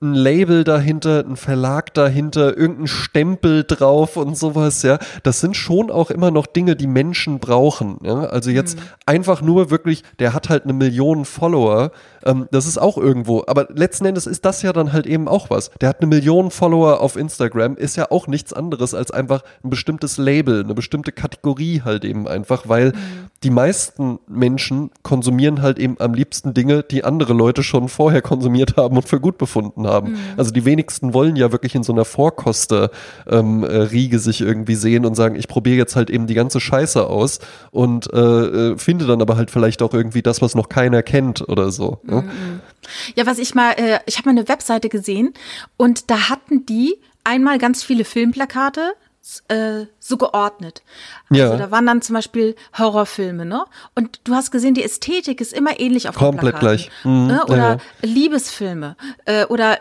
[0.00, 4.98] ein Label dahinter, ein Verlag dahinter, irgendein Stempel drauf und sowas, ja.
[5.24, 7.98] Das sind schon auch immer noch Dinge, die Menschen brauchen.
[8.04, 8.20] Ja?
[8.20, 11.90] Also jetzt einfach nur wirklich, der hat halt eine Million Follower,
[12.24, 13.42] ähm, das ist auch irgendwo.
[13.48, 15.70] Aber letzten Endes ist das ja dann halt eben auch was.
[15.80, 19.70] Der hat eine Million Follower auf Instagram, ist ja auch nichts anderes als einfach ein
[19.70, 22.92] bestimmtes Label, eine bestimmte Kategorie halt eben einfach, weil
[23.44, 28.76] die meisten Menschen konsumieren halt eben am liebsten Dinge, die andere Leute schon vorher konsumiert
[28.76, 30.18] haben und für gut befunden haben.
[30.36, 34.74] Also die wenigsten wollen ja wirklich in so einer Vorkoster-Riege ähm, äh, Riege sich irgendwie
[34.74, 37.38] sehen und sagen, ich probiere jetzt halt eben die ganze Scheiße aus
[37.70, 41.48] und äh, äh, finde dann aber halt vielleicht auch irgendwie das, was noch keiner kennt
[41.48, 42.00] oder so.
[42.02, 42.24] ne?
[43.14, 45.32] Ja, was ich mal, äh, ich habe mal eine Webseite gesehen
[45.76, 48.94] und da hatten die einmal ganz viele Filmplakate
[49.48, 50.82] äh, so geordnet.
[51.30, 51.56] Also Ja.
[51.56, 53.64] da waren dann zum Beispiel Horrorfilme, ne?
[53.94, 56.90] Und du hast gesehen, die Ästhetik ist immer ähnlich auf den Komplett Plakaten, gleich.
[57.04, 57.32] Mhm, ne?
[57.34, 57.78] ja, Oder ja.
[58.02, 59.78] Liebesfilme äh, oder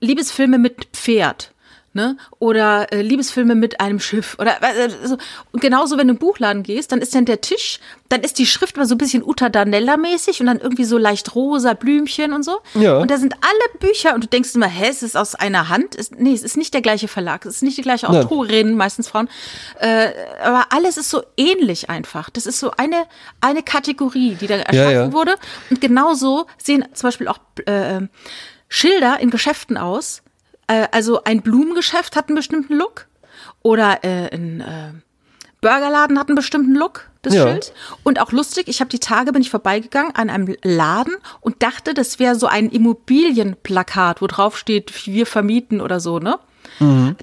[0.00, 1.52] Liebesfilme mit Pferd.
[1.92, 2.16] Ne?
[2.38, 4.36] Oder äh, Liebesfilme mit einem Schiff.
[4.38, 5.18] Oder äh, so.
[5.50, 8.46] Und genauso, wenn du im Buchladen gehst, dann ist dann der Tisch, dann ist die
[8.46, 12.44] Schrift immer so ein bisschen Uta Danella-mäßig und dann irgendwie so leicht rosa Blümchen und
[12.44, 12.58] so.
[12.74, 12.98] Ja.
[12.98, 15.96] Und da sind alle Bücher und du denkst immer, hä, ist es aus einer Hand?
[15.96, 18.08] Ist, nee, es ist nicht der gleiche Verlag, es ist nicht die gleiche.
[18.08, 19.28] Autorin, meistens Frauen.
[19.78, 20.08] Äh,
[20.42, 22.30] aber alles ist so ähnlich einfach.
[22.30, 23.04] Das ist so eine,
[23.40, 25.12] eine Kategorie, die da erschaffen ja.
[25.12, 25.34] wurde.
[25.70, 28.00] Und genauso sehen zum Beispiel auch äh,
[28.68, 30.22] Schilder in Geschäften aus.
[30.70, 33.06] Äh, also ein Blumengeschäft hat einen bestimmten Look.
[33.62, 34.92] Oder äh, ein äh,
[35.60, 37.42] Burgerladen hat einen bestimmten Look, das Ja.
[37.48, 37.72] Schild.
[38.04, 41.92] Und auch lustig, ich habe die Tage, bin ich vorbeigegangen an einem Laden und dachte,
[41.92, 46.38] das wäre so ein Immobilienplakat, wo drauf steht, wir vermieten oder so, ne?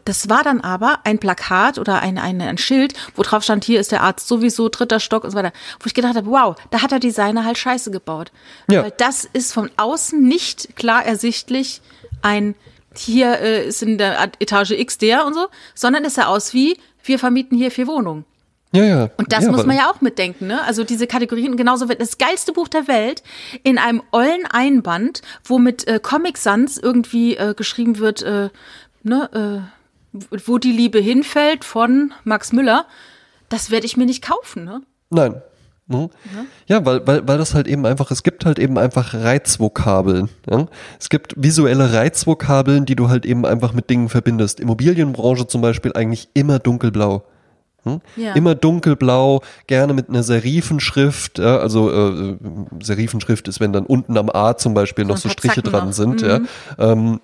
[0.05, 3.79] Das war dann aber ein Plakat oder ein, ein, ein Schild, wo drauf stand, hier
[3.79, 5.53] ist der Arzt sowieso, dritter Stock und so weiter.
[5.79, 8.31] Wo ich gedacht habe, wow, da hat der Designer halt Scheiße gebaut.
[8.69, 8.83] Ja.
[8.83, 11.81] Weil das ist von außen nicht klar ersichtlich
[12.21, 12.55] ein,
[12.97, 16.77] hier äh, ist in der Etage X der und so, sondern es sah aus wie,
[17.03, 18.25] wir vermieten hier vier Wohnungen.
[18.73, 19.09] Ja, ja.
[19.17, 20.61] Und das ja, muss man ja auch mitdenken, ne?
[20.63, 23.23] Also diese Kategorien, genauso wird das geilste Buch der Welt
[23.63, 28.49] in einem ollen Einband, wo mit äh, Comic Sans irgendwie äh, geschrieben wird, äh,
[29.03, 29.71] ne,
[30.13, 32.85] äh, wo die Liebe hinfällt von Max Müller.
[33.47, 34.81] Das werde ich mir nicht kaufen, ne?
[35.09, 35.41] Nein.
[35.89, 36.09] Ne?
[36.67, 40.29] Ja, weil, weil, weil das halt eben einfach, es gibt halt eben einfach Reizvokabeln.
[40.49, 40.67] Ja?
[40.99, 44.59] Es gibt visuelle Reizvokabeln, die du halt eben einfach mit Dingen verbindest.
[44.59, 47.23] Immobilienbranche zum Beispiel eigentlich immer dunkelblau.
[47.83, 48.01] Hm?
[48.17, 48.33] Ja.
[48.33, 51.39] Immer dunkelblau, gerne mit einer Serifenschrift.
[51.39, 52.37] Ja, also äh,
[52.81, 55.93] Serifenschrift ist, wenn dann unten am A zum Beispiel noch so Striche dran noch.
[55.93, 56.21] sind.
[56.21, 56.27] Mhm.
[56.27, 56.39] Ja.
[56.77, 57.21] Ähm,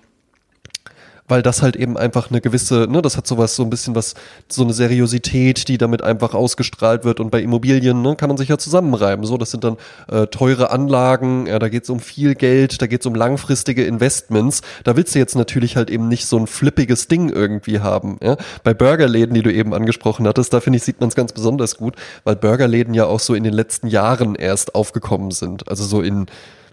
[1.26, 4.14] weil das halt eben einfach eine gewisse, ne, das hat sowas, so ein bisschen was,
[4.48, 8.48] so eine Seriosität, die damit einfach ausgestrahlt wird und bei Immobilien, ne, kann man sich
[8.48, 9.24] ja zusammenreiben.
[9.24, 9.76] So, das sind dann
[10.08, 13.84] äh, teure Anlagen, ja, da geht es um viel Geld, da geht es um langfristige
[13.84, 14.60] Investments.
[14.84, 18.18] Da willst du jetzt natürlich halt eben nicht so ein flippiges Ding irgendwie haben.
[18.22, 18.36] Ja?
[18.62, 21.76] Bei Burgerläden, die du eben angesprochen hattest, da finde ich, sieht man es ganz besonders
[21.76, 25.68] gut, weil Burgerläden ja auch so in den letzten Jahren erst aufgekommen sind.
[25.68, 26.26] Also so in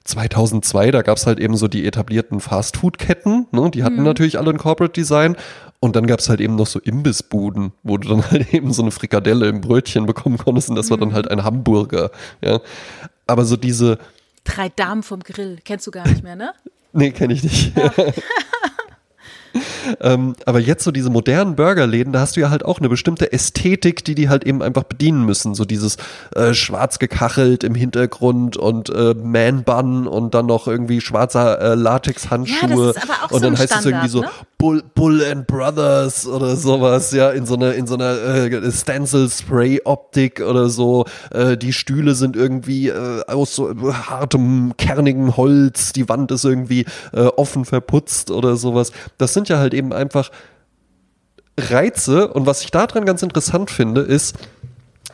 [0.03, 3.71] 2002, da gab es halt eben so die etablierten Fast-Food-Ketten, ne?
[3.71, 4.03] die hatten mhm.
[4.03, 5.35] natürlich alle ein Corporate Design.
[5.79, 8.83] Und dann gab es halt eben noch so Imbissbuden, wo du dann halt eben so
[8.83, 10.91] eine Frikadelle im Brötchen bekommen konntest und das mhm.
[10.91, 11.13] war dann mhm.
[11.13, 12.11] halt ein Hamburger.
[12.41, 12.59] Ja.
[13.27, 13.97] Aber so diese.
[14.43, 16.53] Drei Damen vom Grill, kennst du gar nicht mehr, ne?
[16.93, 17.75] nee, kenne ich nicht.
[17.75, 17.91] Ja.
[20.01, 23.31] ähm, aber jetzt so diese modernen Burgerläden, da hast du ja halt auch eine bestimmte
[23.31, 25.55] Ästhetik, die die halt eben einfach bedienen müssen.
[25.55, 25.97] So dieses
[26.35, 32.93] äh, schwarz gekachelt im Hintergrund und äh, Man-Bun und dann noch irgendwie schwarzer äh, Latex-Handschuhe.
[32.95, 34.29] Ja, und dann so heißt Standard, es irgendwie so ne?
[34.61, 40.39] Bull, Bull and Brothers oder sowas, ja, in so einer in so einer äh, Stencil-Spray-Optik
[40.41, 41.05] oder so.
[41.31, 46.85] Äh, die Stühle sind irgendwie äh, aus so hartem, kernigem Holz, die Wand ist irgendwie
[47.11, 48.91] äh, offen verputzt oder sowas.
[49.17, 50.29] Das sind ja halt eben einfach
[51.59, 54.37] Reize und was ich daran ganz interessant finde, ist,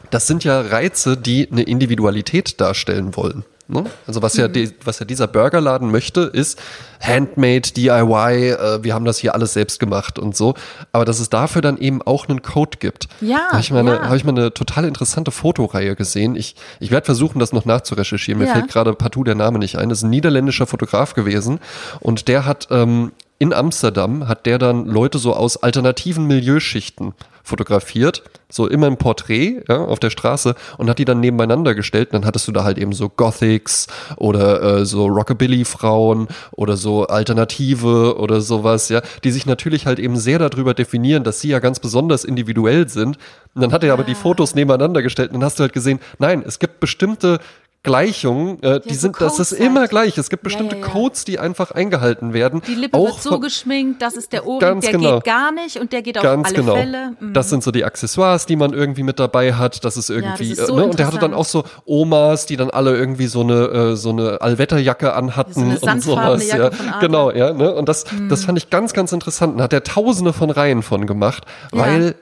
[0.09, 3.45] das sind ja Reize, die eine Individualität darstellen wollen.
[3.69, 3.83] Ne?
[4.05, 4.53] Also was ja, mhm.
[4.53, 6.57] die, was ja dieser Burgerladen möchte, ist
[7.01, 10.53] Handmade, DIY, äh, wir haben das hier alles selbst gemacht und so.
[10.93, 13.09] Aber dass es dafür dann eben auch einen Code gibt.
[13.19, 13.49] Ja.
[13.49, 14.07] Habe ich, mal ja.
[14.07, 16.35] Hab ich mal eine total interessante Fotoreihe gesehen.
[16.35, 18.39] Ich, ich werde versuchen, das noch nachzurecherchieren.
[18.39, 18.53] Mir ja.
[18.53, 19.89] fällt gerade partout der Name nicht ein.
[19.89, 21.59] Das ist ein niederländischer Fotograf gewesen
[21.99, 27.13] und der hat ähm, in Amsterdam hat der dann Leute so aus alternativen Milieuschichten
[27.43, 32.09] fotografiert, so immer im Porträt ja, auf der Straße und hat die dann nebeneinander gestellt.
[32.09, 37.07] Und dann hattest du da halt eben so Gothics oder äh, so Rockabilly-Frauen oder so
[37.07, 41.59] Alternative oder sowas, ja, die sich natürlich halt eben sehr darüber definieren, dass sie ja
[41.59, 43.17] ganz besonders individuell sind.
[43.55, 45.99] Und dann hat er aber die Fotos nebeneinander gestellt und dann hast du halt gesehen,
[46.19, 47.39] nein, es gibt bestimmte
[47.83, 49.69] Gleichungen, äh, die so sind, Codes das ist halt.
[49.69, 50.17] immer gleich.
[50.17, 50.93] Es gibt bestimmte ja, ja, ja.
[50.93, 52.61] Codes, die einfach eingehalten werden.
[52.67, 55.15] Die Lippe auch wird so geschminkt, das ist der Ohren, der genau.
[55.15, 56.75] geht gar nicht und der geht auf ganz alle genau.
[56.75, 57.13] Fälle.
[57.19, 57.33] Mhm.
[57.33, 59.85] Das sind so die Accessoires, die man irgendwie mit dabei hat.
[59.85, 60.85] Das ist irgendwie, das ist so äh, ne?
[60.85, 64.09] und der hatte dann auch so Omas, die dann alle irgendwie so eine äh, so
[64.09, 66.45] eine Allwetterjacke anhatten so und sowas.
[66.45, 67.53] Jacke ja, genau, ja.
[67.53, 67.73] Ne?
[67.73, 68.27] Und das, mhm.
[68.27, 69.55] das fand ich ganz, ganz interessant.
[69.55, 72.15] Und hat er Tausende von Reihen von gemacht, weil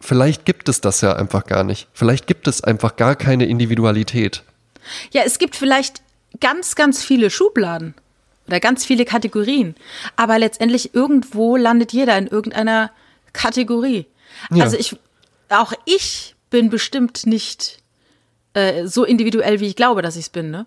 [0.00, 1.88] vielleicht gibt es das ja einfach gar nicht.
[1.92, 4.44] Vielleicht gibt es einfach gar keine Individualität.
[5.12, 6.02] Ja, es gibt vielleicht
[6.40, 7.94] ganz, ganz viele Schubladen
[8.46, 9.74] oder ganz viele Kategorien,
[10.16, 12.90] aber letztendlich irgendwo landet jeder in irgendeiner
[13.32, 14.06] Kategorie.
[14.50, 14.64] Ja.
[14.64, 14.96] Also ich,
[15.48, 17.78] auch ich bin bestimmt nicht
[18.52, 20.66] äh, so individuell, wie ich glaube, dass ich es bin, ne?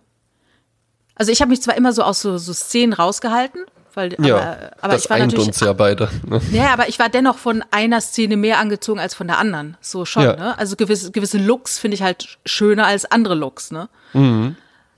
[1.15, 3.65] Also ich habe mich zwar immer so aus so, so Szenen rausgehalten,
[3.97, 6.09] weil, ja, aber, aber das ich war natürlich, uns ja beide.
[6.25, 6.39] Ne?
[6.51, 9.75] Ja, aber ich war dennoch von einer Szene mehr angezogen als von der anderen.
[9.81, 10.35] So schon, ja.
[10.35, 10.57] ne?
[10.57, 13.89] Also gewisse, gewisse Looks finde ich halt schöner als andere Looks, ne?
[14.13, 14.55] Mhm.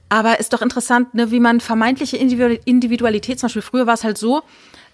[0.09, 4.17] Aber ist doch interessant, ne, wie man vermeintliche Individualität, zum Beispiel früher war es halt
[4.17, 4.41] so,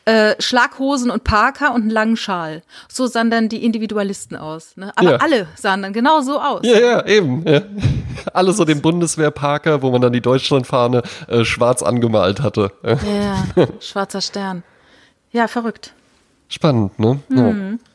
[0.05, 2.61] äh, Schlaghosen und Parker und einen langen Schal.
[2.87, 4.77] So sahen dann die Individualisten aus.
[4.77, 4.91] Ne?
[4.95, 5.17] Aber ja.
[5.17, 6.61] alle sahen dann genau so aus.
[6.63, 7.43] Ja, ja, eben.
[7.47, 7.61] Ja.
[8.33, 12.71] Alle so den Bundeswehr-Parker, wo man dann die Deutschlandfahne äh, schwarz angemalt hatte.
[12.83, 13.45] Ja,
[13.79, 14.63] schwarzer Stern.
[15.31, 15.93] Ja, verrückt.
[16.47, 17.19] Spannend, ne?
[17.29, 17.79] Mhm.
[17.81, 17.94] Ja.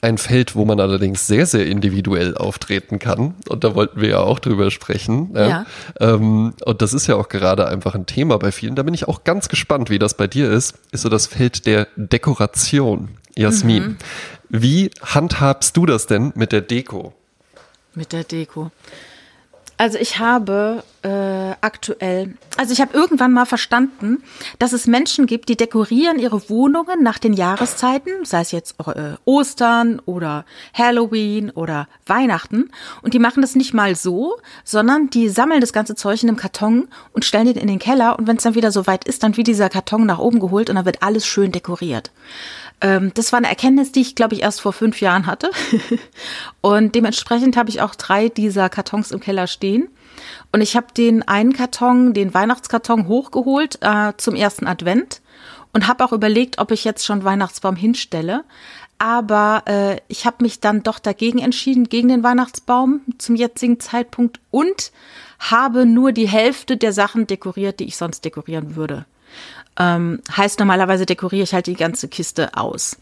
[0.00, 3.34] Ein Feld, wo man allerdings sehr, sehr individuell auftreten kann.
[3.48, 5.30] Und da wollten wir ja auch drüber sprechen.
[5.34, 5.48] Ja.
[5.48, 5.66] ja.
[5.98, 8.76] Ähm, und das ist ja auch gerade einfach ein Thema bei vielen.
[8.76, 10.76] Da bin ich auch ganz gespannt, wie das bei dir ist.
[10.92, 13.08] Ist so das Feld der Dekoration.
[13.38, 13.96] Jasmin, mhm.
[14.48, 17.12] wie handhabst du das denn mit der Deko?
[17.94, 18.72] Mit der Deko.
[19.80, 24.24] Also ich habe äh, aktuell, also ich habe irgendwann mal verstanden,
[24.58, 29.14] dass es Menschen gibt, die dekorieren ihre Wohnungen nach den Jahreszeiten, sei es jetzt äh,
[29.24, 32.72] Ostern oder Halloween oder Weihnachten.
[33.02, 36.38] Und die machen das nicht mal so, sondern die sammeln das ganze Zeug in einem
[36.38, 38.18] Karton und stellen den in den Keller.
[38.18, 40.70] Und wenn es dann wieder so weit ist, dann wird dieser Karton nach oben geholt
[40.70, 42.10] und dann wird alles schön dekoriert.
[42.80, 45.50] Ähm, das war eine Erkenntnis, die ich, glaube ich, erst vor fünf Jahren hatte.
[46.60, 49.88] und dementsprechend habe ich auch drei dieser Kartons im Keller stehen.
[50.52, 55.20] Und ich habe den einen Karton, den Weihnachtskarton, hochgeholt äh, zum ersten Advent
[55.72, 58.44] und habe auch überlegt, ob ich jetzt schon Weihnachtsbaum hinstelle.
[58.98, 64.40] Aber äh, ich habe mich dann doch dagegen entschieden, gegen den Weihnachtsbaum zum jetzigen Zeitpunkt
[64.50, 64.90] und
[65.38, 69.06] habe nur die Hälfte der Sachen dekoriert, die ich sonst dekorieren würde.
[69.78, 72.96] Ähm, heißt, normalerweise dekoriere ich halt die ganze Kiste aus.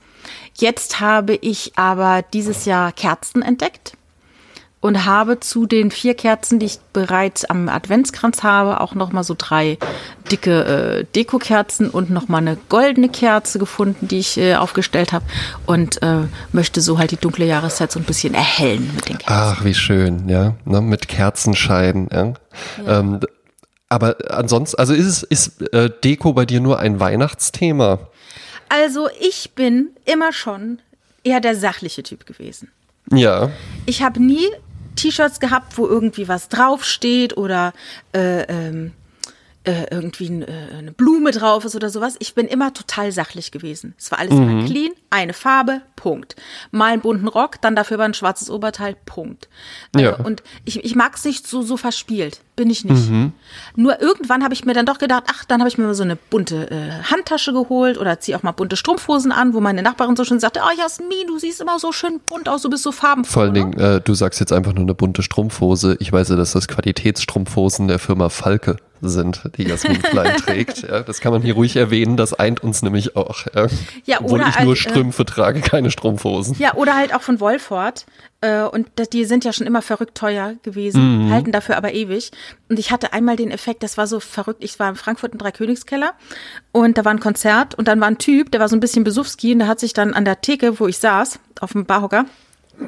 [0.55, 3.97] Jetzt habe ich aber dieses Jahr Kerzen entdeckt
[4.81, 9.25] und habe zu den vier Kerzen, die ich bereits am Adventskranz habe, auch noch mal
[9.25, 9.79] so drei
[10.31, 15.25] dicke äh, Dekokerzen und noch mal eine goldene Kerze gefunden, die ich äh, aufgestellt habe
[15.67, 16.23] und äh,
[16.53, 19.59] möchte so halt die dunkle Jahreszeit so ein bisschen erhellen mit den Kerzen.
[19.59, 22.09] Ach, wie schön, ja, ne, mit Kerzenscheiden.
[22.13, 22.35] Ja.
[22.85, 23.01] ja.
[23.01, 23.21] Ähm,
[23.89, 27.99] aber ansonsten, also ist es ist äh, Deko bei dir nur ein Weihnachtsthema?
[28.69, 30.81] Also ich bin immer schon
[31.23, 32.71] eher der sachliche Typ gewesen.
[33.13, 33.51] Ja.
[33.87, 34.49] Ich habe nie
[34.97, 37.73] T-Shirts gehabt, wo irgendwie was draufsteht oder
[38.13, 38.93] äh, ähm,
[39.67, 42.15] äh, irgendwie ein, äh, eine Blume drauf ist oder sowas.
[42.21, 43.95] Ich bin immer total sachlich gewesen.
[43.99, 44.43] Es war alles mhm.
[44.43, 46.37] immer clean, eine Farbe, Punkt.
[46.71, 49.49] Mal einen bunten Rock, dann dafür ein schwarzes Oberteil, Punkt.
[49.97, 50.17] Äh, ja.
[50.17, 52.43] Und ich, ich mag es nicht so, so verspielt.
[52.55, 53.11] Bin ich nicht.
[53.11, 53.33] Mhm.
[53.75, 56.05] Nur irgendwann habe ich mir dann doch gedacht, ach, dann habe ich mir mal so
[56.05, 60.17] eine bunte äh, Handtasche geholt oder ziehe auch mal bunte Strumpfhosen an, wo meine Nachbarin
[60.17, 62.93] so schön sagte, oh Jasmin, du siehst immer so schön bunt aus, du bist so
[62.93, 63.33] farbenfroh.
[63.33, 63.59] Vor allen ne?
[63.61, 65.97] Dingen, äh, du sagst jetzt einfach nur eine bunte Strumpfhose.
[65.99, 68.77] Ich weiß ja, dass das Qualitätsstrumpfhosen der Firma Falke
[69.09, 70.83] sind, die Jasmin Klein trägt.
[70.83, 73.47] Ja, das kann man hier ruhig erwähnen, das eint uns nämlich auch.
[73.55, 73.67] Ja,
[74.05, 76.57] ja Obwohl ich nur halt, Strümpfe äh, trage, keine Strumpfhosen.
[76.59, 78.07] Ja, oder halt auch von Wolford.
[78.41, 81.31] Äh, und die sind ja schon immer verrückt teuer gewesen, mhm.
[81.31, 82.31] halten dafür aber ewig.
[82.69, 84.63] Und ich hatte einmal den Effekt, das war so verrückt.
[84.63, 86.13] Ich war in Frankfurt im Dreikönigskeller
[86.73, 89.05] und da war ein Konzert und dann war ein Typ, der war so ein bisschen
[89.05, 92.27] Besuchski und der hat sich dann an der Theke, wo ich saß, auf dem Barhocker,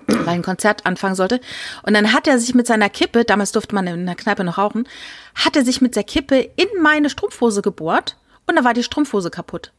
[0.07, 1.41] weil ein Konzert anfangen sollte.
[1.82, 4.59] Und dann hat er sich mit seiner Kippe, damals durfte man in der Kneipe noch
[4.59, 4.89] rauchen,
[5.34, 8.16] hat er sich mit der Kippe in meine Strumpfhose gebohrt
[8.47, 9.72] und da war die Strumpfhose kaputt.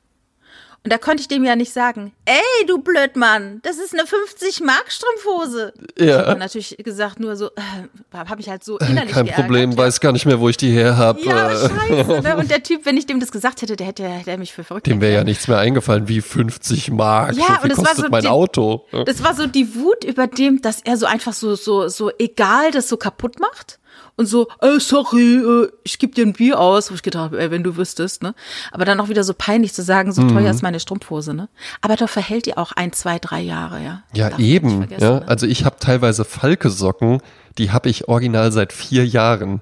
[0.83, 5.73] Und da konnte ich dem ja nicht sagen, ey, du Blödmann, das ist eine 50-Mark-Strumpfhose.
[5.97, 6.21] Ja.
[6.21, 9.77] Ich habe natürlich gesagt, nur so, äh, habe ich halt so innerlich Kein geärgert, Problem,
[9.77, 11.19] weiß gar nicht mehr, wo ich die her habe.
[11.21, 12.21] Ja, scheiße.
[12.21, 12.37] Ne?
[12.39, 14.87] Und der Typ, wenn ich dem das gesagt hätte, der hätte, der mich für verrückt
[14.87, 17.35] Dem wäre ja nichts mehr eingefallen, wie 50 Mark.
[17.35, 18.85] Ja, so und das war so mein die, Auto.
[19.05, 22.71] Das war so die Wut über dem, dass er so einfach so, so, so egal
[22.71, 23.79] das so kaputt macht
[24.19, 27.39] und so, äh, sorry, äh, ich gebe dir ein Bier aus, wo ich gedacht habe,
[27.41, 28.35] ey, wenn du wüsstest, ne?
[28.73, 30.33] Aber dann auch wieder so peinlich zu sagen, so mhm.
[30.33, 31.47] teuer ist meine Strumpfhose, ne?
[31.79, 34.03] Aber da verhält die auch ein, zwei, drei Jahre, ja.
[34.13, 34.87] Ja, eben.
[34.89, 35.23] Ja, ne?
[35.25, 37.21] also ich habe teilweise Falke-Socken,
[37.59, 39.59] die habe ich original seit vier Jahren.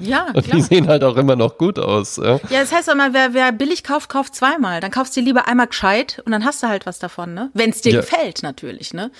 [0.00, 0.26] Ja, klar.
[0.34, 2.16] Und die sehen halt auch immer noch gut aus.
[2.16, 4.80] Ja, das heißt immer, wer, wer billig kauft, kauft zweimal.
[4.80, 7.50] Dann kaufst du lieber einmal gescheit und dann hast du halt was davon, ne?
[7.54, 8.00] Wenn es dir ja.
[8.00, 9.10] gefällt, natürlich, ne?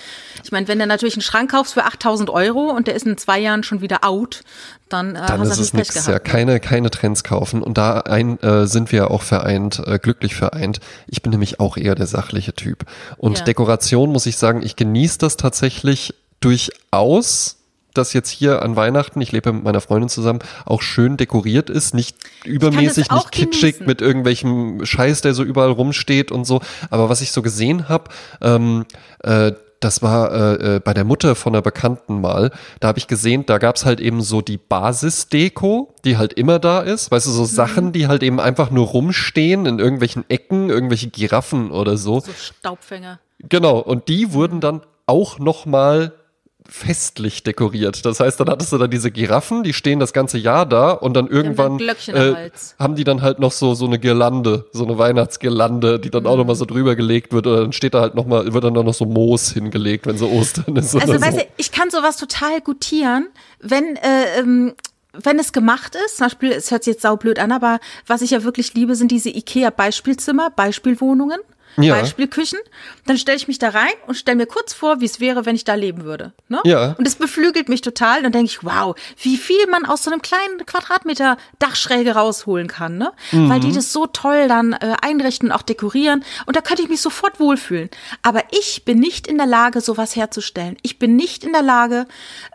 [0.42, 3.16] Ich meine, wenn du natürlich einen Schrank kaufst für 8000 Euro und der ist in
[3.16, 4.42] zwei Jahren schon wieder out,
[4.88, 6.06] dann, äh, dann ist es nichts.
[6.06, 7.62] Ja, keine, keine Trends kaufen.
[7.62, 10.80] Und da ein, äh, sind wir auch vereint, äh, glücklich vereint.
[11.06, 12.84] Ich bin nämlich auch eher der sachliche Typ.
[13.16, 13.44] Und ja.
[13.44, 17.57] Dekoration, muss ich sagen, ich genieße das tatsächlich durchaus
[17.94, 21.94] das jetzt hier an Weihnachten, ich lebe mit meiner Freundin zusammen, auch schön dekoriert ist,
[21.94, 23.86] nicht übermäßig, nicht kitschig genießen.
[23.86, 26.60] mit irgendwelchem Scheiß, der so überall rumsteht und so.
[26.90, 28.10] Aber was ich so gesehen habe,
[28.40, 28.84] ähm,
[29.22, 32.50] äh, das war äh, äh, bei der Mutter von einer Bekannten mal.
[32.80, 36.80] Da habe ich gesehen, da gab's halt eben so die Basisdeko, die halt immer da
[36.80, 37.10] ist.
[37.10, 37.46] Weißt du, so mhm.
[37.46, 42.20] Sachen, die halt eben einfach nur rumstehen in irgendwelchen Ecken, irgendwelche Giraffen oder so.
[42.20, 43.20] So Staubfänger.
[43.48, 46.12] Genau, und die wurden dann auch nochmal
[46.68, 48.04] festlich dekoriert.
[48.04, 51.14] Das heißt, dann hattest du dann diese Giraffen, die stehen das ganze Jahr da und
[51.14, 55.98] dann irgendwann äh, haben die dann halt noch so so eine Girlande, so eine Weihnachtsgirlande,
[55.98, 56.28] die dann mhm.
[56.28, 58.94] auch nochmal so drüber gelegt wird oder dann steht da halt nochmal, wird dann noch
[58.94, 60.94] so Moos hingelegt, wenn so Ostern ist.
[60.94, 61.38] Also weißt so.
[61.38, 63.28] du, ich kann sowas total gutieren,
[63.60, 64.74] wenn äh, ähm,
[65.14, 68.30] wenn es gemacht ist, zum Beispiel, es hört sich jetzt saublöd an, aber was ich
[68.30, 71.40] ja wirklich liebe, sind diese IKEA-Beispielzimmer, Beispielwohnungen
[71.82, 71.94] ja.
[71.94, 72.58] Beispielküchen,
[73.06, 75.54] dann stelle ich mich da rein und stelle mir kurz vor, wie es wäre, wenn
[75.54, 76.32] ich da leben würde.
[76.48, 76.60] Ne?
[76.64, 76.94] Ja.
[76.98, 78.22] Und es beflügelt mich total.
[78.22, 82.98] Dann denke ich, wow, wie viel man aus so einem kleinen Quadratmeter Dachschräge rausholen kann,
[82.98, 83.12] ne?
[83.32, 83.48] Mhm.
[83.48, 86.24] Weil die das so toll dann äh, einrichten und auch dekorieren.
[86.46, 87.90] Und da könnte ich mich sofort wohlfühlen.
[88.22, 90.76] Aber ich bin nicht in der Lage, sowas herzustellen.
[90.82, 92.06] Ich bin nicht in der Lage,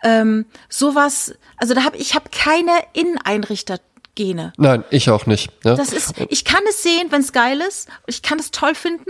[0.04, 3.80] ähm, sowas, also da habe ich habe keine Inneneinrichter
[4.16, 4.53] Gene.
[4.57, 5.49] Nein, ich auch nicht.
[5.64, 5.76] Ja?
[5.76, 7.89] Das ist, ich kann es sehen, wenn es geil ist.
[8.05, 9.09] Ich kann es toll finden.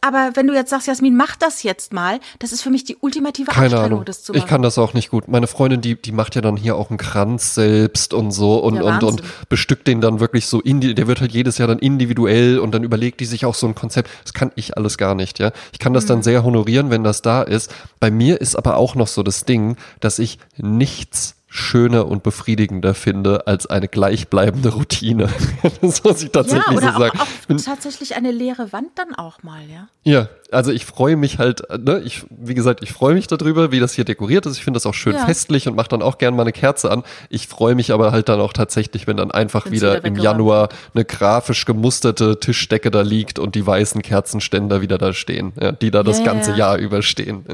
[0.00, 2.96] Aber wenn du jetzt sagst, Jasmin, mach das jetzt mal, das ist für mich die
[3.00, 4.04] ultimative Keine Anstrengung, Ahnung.
[4.04, 4.42] das zu machen.
[4.42, 5.26] Ich kann das auch nicht gut.
[5.26, 8.76] Meine Freundin, die, die macht ja dann hier auch einen Kranz selbst und so und,
[8.76, 11.80] ja, und, und bestückt den dann wirklich so, indi der wird halt jedes Jahr dann
[11.80, 14.08] individuell und dann überlegt die sich auch so ein Konzept.
[14.22, 15.50] Das kann ich alles gar nicht, ja.
[15.72, 16.08] Ich kann das mhm.
[16.08, 17.74] dann sehr honorieren, wenn das da ist.
[17.98, 22.94] Bei mir ist aber auch noch so das Ding, dass ich nichts schöner und befriedigender
[22.94, 25.28] finde als eine gleichbleibende Routine.
[25.80, 27.20] das muss ich tatsächlich ja, oder so sagen.
[27.20, 29.86] Auch, auch tatsächlich eine leere Wand dann auch mal, ja.
[30.02, 33.78] Ja, also ich freue mich halt, ne, ich, wie gesagt, ich freue mich darüber, wie
[33.78, 34.56] das hier dekoriert ist.
[34.56, 35.26] Ich finde das auch schön ja.
[35.26, 37.04] festlich und mache dann auch gerne mal eine Kerze an.
[37.28, 40.70] Ich freue mich aber halt dann auch tatsächlich, wenn dann einfach wieder, wieder im Januar
[40.92, 45.92] eine grafisch gemusterte Tischdecke da liegt und die weißen Kerzenständer wieder da stehen, ja, die
[45.92, 46.56] da das ganze ja.
[46.56, 47.44] Jahr überstehen.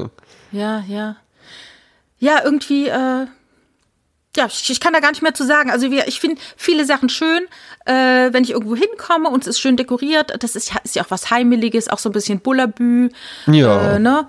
[0.51, 1.17] Ja, ja.
[2.17, 3.27] Ja, irgendwie, äh,
[4.37, 5.71] ja, ich, kann da gar nicht mehr zu sagen.
[5.71, 7.41] Also wir, ich finde viele Sachen schön,
[7.85, 10.41] äh, wenn ich irgendwo hinkomme und es ist schön dekoriert.
[10.41, 13.09] Das ist, ist ja auch was Heimeliges, auch so ein bisschen Bullabü.
[13.47, 13.95] Ja.
[13.95, 14.27] Äh, ne?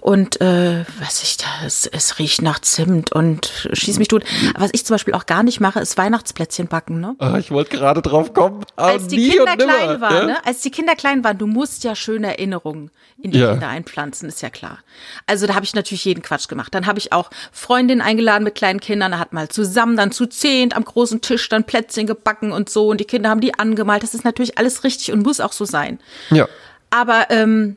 [0.00, 4.24] Und äh, was ich da, es, es riecht nach Zimt und schieß mich tot.
[4.56, 7.00] Was ich zum Beispiel auch gar nicht mache, ist Weihnachtsplätzchen backen.
[7.00, 7.14] Ne?
[7.18, 8.64] Ah, ich wollte gerade drauf kommen.
[8.76, 10.46] Ah, als die Kinder klein waren, ne?
[10.46, 13.52] als die Kinder klein waren, du musst ja schöne Erinnerungen in die ja.
[13.52, 14.78] Kinder einpflanzen, ist ja klar.
[15.26, 16.74] Also da habe ich natürlich jeden Quatsch gemacht.
[16.74, 20.26] Dann habe ich auch Freundinnen eingeladen mit kleinen Kindern, da hat mal zusammen dann zu
[20.26, 24.02] zehnt am großen Tisch dann Plätzchen gebacken und so und die Kinder haben die angemalt.
[24.02, 25.98] Das ist natürlich alles richtig und muss auch so sein.
[26.30, 26.48] Ja.
[26.90, 27.76] Aber ähm,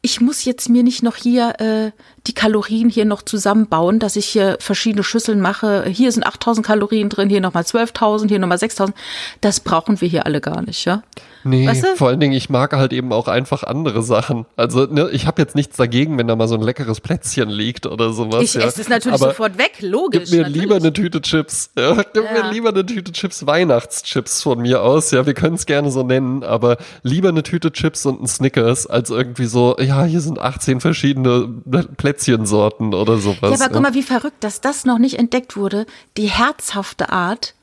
[0.00, 1.90] ich muss jetzt mir nicht noch hier äh,
[2.26, 5.86] die Kalorien hier noch zusammenbauen, dass ich hier verschiedene Schüsseln mache.
[5.88, 8.92] Hier sind 8000 Kalorien drin, hier nochmal 12.000, hier nochmal 6.000.
[9.40, 11.02] Das brauchen wir hier alle gar nicht, ja?
[11.48, 11.96] Nee, weißt du?
[11.96, 14.46] vor allen Dingen, ich mag halt eben auch einfach andere Sachen.
[14.56, 17.86] Also, ne, ich habe jetzt nichts dagegen, wenn da mal so ein leckeres Plätzchen liegt
[17.86, 18.42] oder sowas.
[18.42, 18.62] Ich ja.
[18.62, 20.24] esse es natürlich Aber sofort weg, logisch.
[20.24, 20.62] Gib mir natürlich.
[20.62, 21.70] lieber eine Tüte Chips.
[21.78, 22.32] Ja, gib ja.
[22.32, 25.10] mir lieber eine Tüte Chips, Weihnachtschips von mir aus.
[25.10, 28.86] Ja, wir können es gerne so nennen, aber lieber eine Tüte Chips und ein Snickers
[28.86, 31.48] als irgendwie so, ja, hier sind 18 verschiedene
[31.96, 33.58] Plätzchensorten oder sowas.
[33.58, 35.86] Ja, aber guck mal, wie verrückt, dass das noch nicht entdeckt wurde.
[36.16, 37.54] Die herzhafte Art,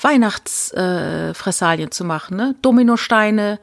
[0.00, 2.54] Weihnachtsfressalien äh, zu machen, ne?
[2.62, 3.58] Dominosteine,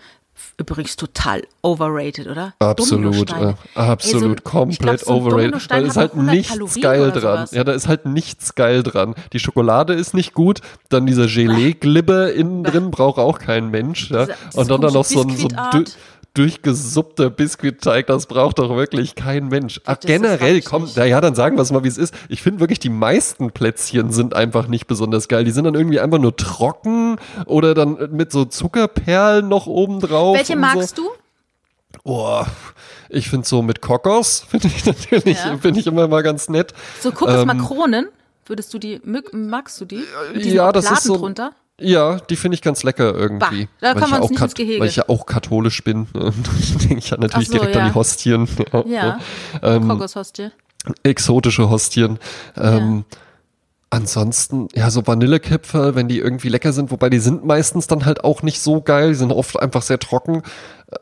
[0.57, 2.53] übrigens total overrated, oder?
[2.59, 5.71] Absolut, äh, absolut, Ey, so, komplett glaub, so overrated.
[5.71, 7.37] Da ist halt nichts Kalorien geil dran.
[7.37, 7.51] Sowas.
[7.51, 9.15] Ja, da ist halt nichts geil dran.
[9.33, 14.11] Die Schokolade ist nicht gut, dann dieser Gelee-Glibber innen drin braucht auch kein Mensch.
[14.11, 14.27] Ja?
[14.53, 15.85] Und dann, dann noch so ein, so ein
[16.33, 19.81] durchgesuppter Biskuitteig, das braucht doch wirklich kein Mensch.
[19.85, 22.13] Ach, generell, komm, naja, dann sagen wir es mal, wie es ist.
[22.29, 25.43] Ich finde wirklich, die meisten Plätzchen sind einfach nicht besonders geil.
[25.43, 30.37] Die sind dann irgendwie einfach nur trocken oder dann mit so Zuckerperlen noch oben drauf.
[30.37, 31.03] Welche magst so.
[31.03, 31.09] du?
[32.03, 32.43] Oh,
[33.09, 35.57] ich finde so mit Kokos, finde ich natürlich, ja.
[35.57, 36.73] finde ich immer mal ganz nett.
[37.01, 38.11] So Kokosmakronen, ähm,
[38.45, 39.01] würdest du die,
[39.33, 40.03] magst du die?
[40.35, 41.17] Ja, das ist so.
[41.17, 41.51] Drunter?
[41.81, 43.67] Ja, die finde ich ganz lecker irgendwie.
[43.79, 44.79] Bah, da kommen wir uns nicht ins Gehege.
[44.79, 46.07] Weil ich ja auch katholisch bin.
[46.13, 47.81] denke ich ja natürlich so, direkt ja.
[47.81, 48.47] an die Hostien.
[48.71, 49.19] Ja, ja.
[49.61, 50.49] Ähm, Kokoshostie.
[51.03, 52.19] Exotische Hostien.
[52.57, 53.17] Ähm, ja.
[53.89, 58.23] Ansonsten, ja, so Vanillekipferl, wenn die irgendwie lecker sind, wobei die sind meistens dann halt
[58.23, 60.43] auch nicht so geil, die sind oft einfach sehr trocken.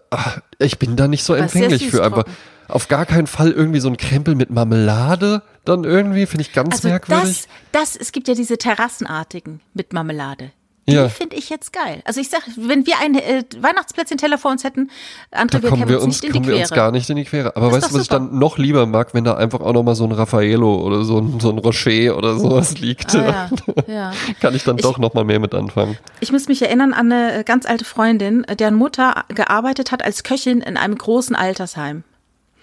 [0.09, 0.17] Äh,
[0.57, 2.25] ich bin da nicht so empfänglich für, aber
[2.67, 6.75] auf gar keinen Fall irgendwie so ein Krempel mit Marmelade dann irgendwie, finde ich ganz
[6.75, 7.47] also merkwürdig.
[7.71, 10.51] Das, das, es gibt ja diese Terrassenartigen mit Marmelade.
[10.89, 11.09] Die ja.
[11.09, 12.01] finde ich jetzt geil.
[12.05, 14.89] Also ich sage, wenn wir ein äh, Weihnachtsplätzchen-Teller vor uns hätten,
[15.31, 16.55] André, wir kämen uns, nicht in die Quere.
[16.55, 17.55] wir uns gar nicht in die Quere.
[17.55, 18.01] Aber weißt du, was super.
[18.01, 21.03] ich dann noch lieber mag, wenn da einfach auch noch mal so ein Raffaello oder
[21.03, 23.15] so ein, so ein Rocher oder sowas liegt.
[23.15, 23.49] Ah,
[23.87, 23.87] ja.
[23.93, 24.11] ja.
[24.39, 25.97] Kann ich dann ich, doch noch mal mehr mit anfangen.
[26.19, 30.61] Ich muss mich erinnern an eine ganz alte Freundin, deren Mutter gearbeitet hat als Köchin
[30.61, 32.03] in einem großen Altersheim.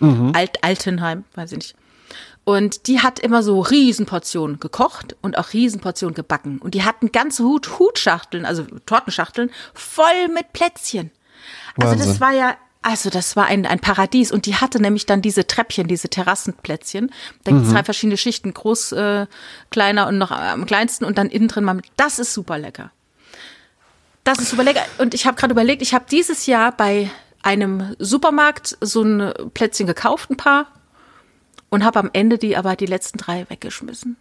[0.00, 0.32] Mhm.
[0.34, 1.74] Alt, Altenheim, weiß ich nicht.
[2.48, 6.58] Und die hat immer so Riesenportionen gekocht und auch Riesenportionen gebacken.
[6.58, 11.10] Und die hatten ganze Hut, Hutschachteln, also Tortenschachteln, voll mit Plätzchen.
[11.76, 12.08] Also Wahnsinn.
[12.08, 14.30] das war ja, also das war ein, ein Paradies.
[14.30, 17.10] Und die hatte nämlich dann diese Treppchen, diese Terrassenplätzchen.
[17.42, 17.72] Da gibt es mhm.
[17.72, 19.26] zwei verschiedene Schichten, groß, äh,
[19.70, 21.86] kleiner und noch am kleinsten und dann innen drin mal mit.
[21.96, 22.92] Das ist super lecker.
[24.22, 24.84] Das ist super lecker.
[24.98, 27.10] Und ich habe gerade überlegt, ich habe dieses Jahr bei
[27.42, 30.66] einem Supermarkt so ein Plätzchen gekauft, ein paar,
[31.70, 34.16] und habe am Ende die aber die letzten drei weggeschmissen.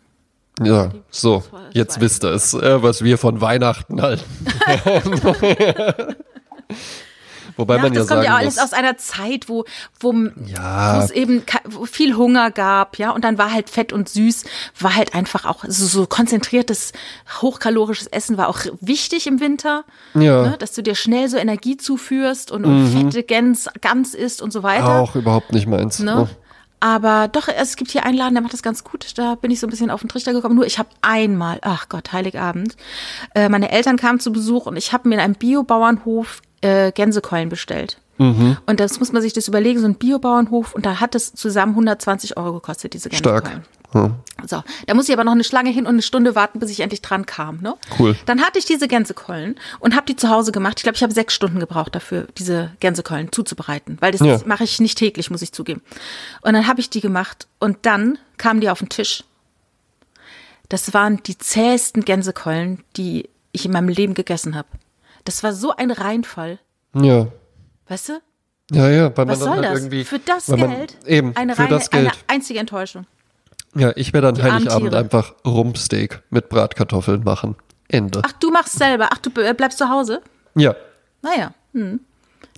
[0.64, 4.24] Ja, so, jetzt wisst ihr es, äh, was wir von Weihnachten halten.
[7.58, 9.66] Wobei ja, man ja das kommt ja alles muss, aus einer Zeit, wo,
[10.00, 10.14] wo,
[10.46, 11.02] ja.
[11.04, 14.44] es eben wo viel Hunger gab, ja, und dann war halt fett und süß,
[14.80, 16.92] war halt einfach auch so, so konzentriertes,
[17.42, 20.50] hochkalorisches Essen war auch wichtig im Winter, ja.
[20.50, 23.12] Ne, dass du dir schnell so Energie zuführst und, und mhm.
[23.12, 25.00] fette Gans, Gans isst und so weiter.
[25.00, 26.00] Auch überhaupt nicht meins.
[26.00, 26.28] Ne?
[26.30, 26.45] Oh.
[26.86, 29.18] Aber doch, es gibt hier einen Laden, der macht das ganz gut.
[29.18, 30.54] Da bin ich so ein bisschen auf den Trichter gekommen.
[30.54, 32.78] Nur ich habe einmal, ach Gott, Heiligabend,
[33.34, 37.50] äh, meine Eltern kamen zu Besuch und ich habe mir in einem Biobauernhof äh, Gänsekeulen
[37.50, 37.98] bestellt.
[38.18, 38.58] Mhm.
[38.66, 40.74] Und das muss man sich das überlegen, so ein Biobauernhof.
[40.74, 43.42] Und da hat es zusammen 120 Euro gekostet, diese Gänsekeulen.
[43.42, 43.62] Stark.
[43.94, 44.12] Ja.
[44.46, 46.82] So, da muss ich aber noch eine Schlange hin und eine Stunde warten, bis ich
[46.82, 47.62] endlich dran kam.
[47.62, 47.76] Ne?
[47.98, 48.16] Cool.
[48.26, 50.74] Dann hatte ich diese Gänsekeulen und habe die zu Hause gemacht.
[50.78, 54.40] Ich glaube, ich habe sechs Stunden gebraucht dafür, diese Gänsekeulen zuzubereiten, weil das ja.
[54.46, 55.82] mache ich nicht täglich, muss ich zugeben.
[56.42, 59.24] Und dann habe ich die gemacht und dann kamen die auf den Tisch.
[60.68, 64.68] Das waren die zähesten Gänsekeulen, die ich in meinem Leben gegessen habe.
[65.24, 66.60] Das war so ein Reinfall.
[66.94, 67.28] Ja.
[67.88, 68.20] Weißt du?
[68.72, 69.80] Ja, ja, weil Was man dann soll halt das?
[69.80, 70.04] irgendwie.
[70.04, 70.98] Für das weil man, Geld?
[71.06, 72.08] Eben, eine für reine, das Geld.
[72.08, 73.06] eine einzige Enttäuschung.
[73.76, 77.56] Ja, ich werde an Die Heiligabend einfach Rumpsteak mit Bratkartoffeln machen.
[77.88, 78.22] Ende.
[78.26, 79.10] Ach, du machst selber.
[79.12, 80.22] Ach, du äh, bleibst zu Hause?
[80.56, 80.76] Ja.
[81.22, 81.54] Naja.
[81.74, 82.00] Hm.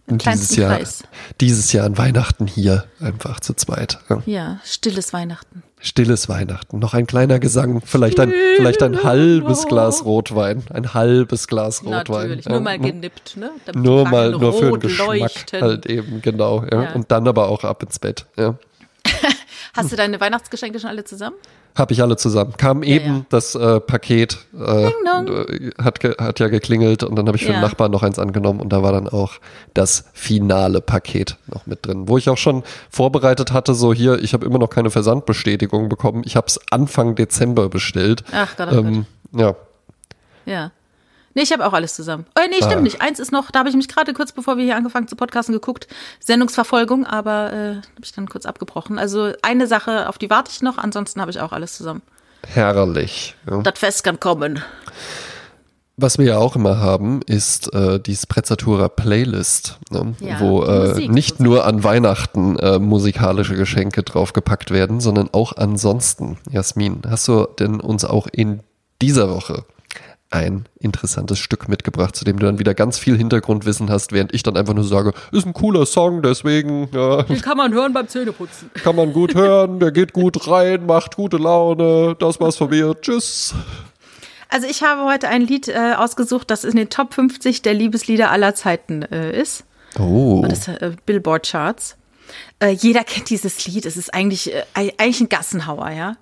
[0.05, 1.03] Im Und dieses Jahr, Kreis.
[1.41, 3.99] dieses Jahr an Weihnachten hier einfach zu zweit.
[4.09, 4.21] Ja.
[4.25, 5.63] Ja, stilles Weihnachten.
[5.87, 6.79] Stilles Weihnachten.
[6.79, 7.81] Noch ein kleiner Gesang.
[7.83, 10.63] Vielleicht ein, vielleicht ein halbes Glas Rotwein.
[10.73, 12.27] Ein halbes Glas Rotwein.
[12.29, 12.51] Natürlich, Ja.
[12.51, 13.51] nur mal genippt, ne?
[13.65, 15.61] Damit Nur mal, nur für den Geschmack leuchten.
[15.61, 16.63] halt eben, genau.
[16.71, 16.83] Ja.
[16.83, 16.91] Ja.
[16.93, 18.25] Und dann aber auch ab ins Bett.
[18.37, 18.55] Ja.
[19.75, 21.35] Hast du deine Weihnachtsgeschenke schon alle zusammen?
[21.77, 22.53] Habe ich alle zusammen.
[22.57, 23.25] Kam eben ja.
[23.29, 27.61] das äh, Paket, äh, äh, hat, hat ja geklingelt und dann habe ich für den
[27.61, 27.67] Ja.
[27.67, 29.33] Nachbarn noch eins angenommen und da war dann auch
[29.75, 34.33] das finale Paket noch mit drin, wo ich auch schon vorbereitet hatte, so hier, ich
[34.33, 36.23] habe immer noch keine Versandbestätigung bekommen.
[36.25, 38.23] Ich habe es Anfang Dezember bestellt.
[38.31, 39.55] Ach Gott, ach ähm, ja,
[40.45, 40.71] Ja.
[41.37, 42.25] Nee, ich habe auch alles zusammen.
[42.35, 42.81] Oh, nee, stimmt Ah.
[42.81, 42.99] nicht.
[42.99, 45.53] Eins ist noch, da habe ich mich gerade kurz bevor wir hier angefangen zu podcasten
[45.53, 45.87] geguckt,
[46.19, 48.97] Sendungsverfolgung, aber äh, habe ich dann kurz abgebrochen.
[48.97, 52.01] Also eine Sache, auf die warte ich noch, ansonsten habe ich auch alles zusammen.
[52.47, 53.35] herrlich.
[53.47, 53.61] Ja.
[53.61, 54.63] Das Fest kann kommen.
[55.95, 60.15] Was wir ja auch immer haben, ist äh, die Sprezzatura Playlist, ne?
[60.19, 65.53] Ja, wo äh, Musik nicht nur an Weihnachten äh, musikalische Geschenke draufgepackt werden, sondern auch
[65.55, 66.37] ansonsten.
[66.49, 68.61] Jasmin, hast du denn uns auch in
[69.01, 69.65] dieser Woche
[70.29, 74.43] ein interessantes Stück mitgebracht, zu dem du dann wieder ganz viel Hintergrundwissen hast, während ich
[74.43, 78.07] dann einfach nur sage, ist ein cooler Song, deswegen ja, Den kann man hören beim
[78.07, 78.69] Zähneputzen.
[78.83, 82.95] kann man gut hören, der geht gut rein, macht gute Laune, das war's von mir,
[83.01, 83.53] tschüss.
[84.49, 88.31] Also ich habe heute ein Lied äh, ausgesucht, das in den Top 50 der Liebeslieder
[88.31, 89.63] aller Zeiten äh, ist.
[89.99, 91.95] Oh, Das äh, Billboard Charts.
[92.59, 93.85] Äh, jeder kennt dieses Lied.
[93.85, 96.15] Es ist eigentlich, äh, eigentlich ein Gassenhauer, ja.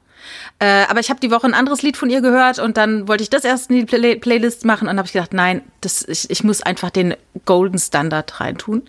[0.59, 3.23] Äh, aber ich habe die Woche ein anderes Lied von ihr gehört und dann wollte
[3.23, 6.29] ich das erst in die Play Playlist machen und habe ich gedacht, nein, das, ich,
[6.29, 7.15] ich muss einfach den
[7.45, 8.83] Golden Standard reintun.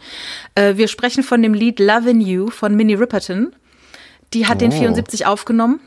[0.55, 3.55] Äh, wir sprechen von dem Lied Lovin' You von Minnie Riperton.
[4.34, 4.78] Die hat den Oh.
[4.78, 5.80] 74 aufgenommen.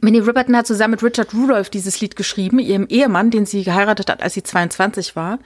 [0.00, 4.10] Minnie Riperton hat zusammen mit Richard Rudolph dieses Lied geschrieben, ihrem Ehemann, den sie geheiratet
[4.10, 5.38] hat, als sie 22 war.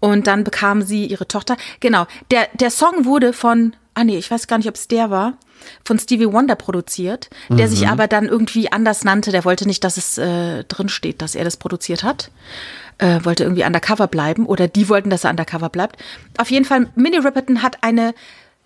[0.00, 1.56] Und dann bekam sie ihre Tochter.
[1.80, 5.10] Genau, der, der Song wurde von, ah nee, ich weiß gar nicht, ob es der
[5.10, 5.34] war,
[5.84, 9.30] von Stevie Wonder produziert, der sich aber dann irgendwie anders nannte.
[9.32, 12.30] Der wollte nicht, dass es äh, drin steht, dass er das produziert hat.
[12.98, 15.96] Äh, wollte irgendwie undercover bleiben oder die wollten, dass er undercover bleibt.
[16.36, 18.12] Auf jeden Fall, Minnie Riperton hat eine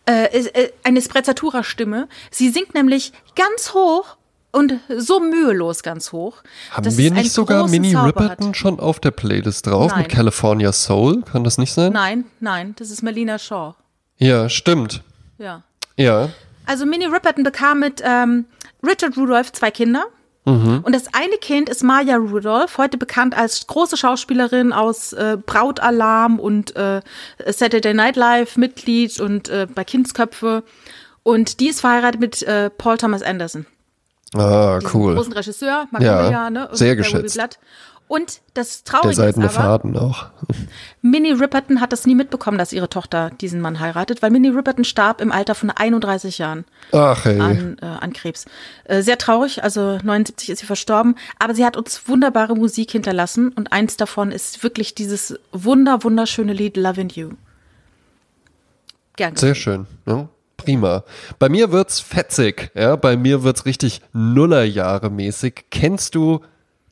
[0.07, 2.09] äh, äh, eine Sprezzatura-Stimme.
[2.31, 4.17] Sie singt nämlich ganz hoch
[4.51, 6.43] und so mühelos ganz hoch.
[6.71, 8.57] Haben wir nicht sogar Riperton Hat.
[8.57, 10.03] schon auf der Playlist drauf Nein.
[10.03, 11.23] mit California Soul?
[11.23, 11.93] Kann das nicht sein?
[11.93, 13.75] Nein, nein, das ist Melina Shaw.
[14.19, 15.03] Ja, stimmt.
[15.39, 15.63] Ja.
[15.97, 16.31] Ja.
[16.67, 18.47] Also Minnie Riperton bekam mit ähm,
[18.83, 20.05] Richard Rudolph zwei Kinder.
[20.45, 20.81] Mhm.
[20.83, 26.41] Und das eine Kind ist Maya Rudolph, heute bekannt als große Schauspielerin aus äh, Brautalarm
[26.41, 27.01] und äh,
[27.47, 30.65] Saturday Night Live Mitglied und äh, bei Kindsköpfe.
[31.23, 33.67] Und die ist verheiratet mit äh, Paul Thomas Anderson.
[34.35, 35.15] Ah, cool.
[35.15, 36.69] großen Regisseur, Ja, Magnolia, ne?
[36.69, 37.39] und sehr geschätzt.
[38.13, 40.27] Und das Der Traurige ist seidene aber, Faden auch.
[41.01, 44.85] Minnie Riperton hat das nie mitbekommen, dass ihre Tochter diesen Mann heiratet, weil Minnie Riperton
[44.85, 47.41] starb im Alter von 31 Jahren Ach ey.
[47.41, 48.45] an, äh, an Krebs.
[48.85, 53.49] Äh, sehr traurig, also 79 ist sie verstorben, aber sie hat uns wunderbare Musik hinterlassen
[53.49, 57.31] und eins davon ist wirklich dieses wunder, wunderschöne Lied Lovin' You.
[59.17, 59.37] Gern.
[59.37, 59.87] Sehr schön.
[60.05, 61.05] Ja, prima.
[61.39, 62.73] Bei mir wird's fetzig.
[62.75, 65.65] Ja, bei mir wird's richtig Nullerjahre mäßig.
[65.71, 66.43] Kennst du,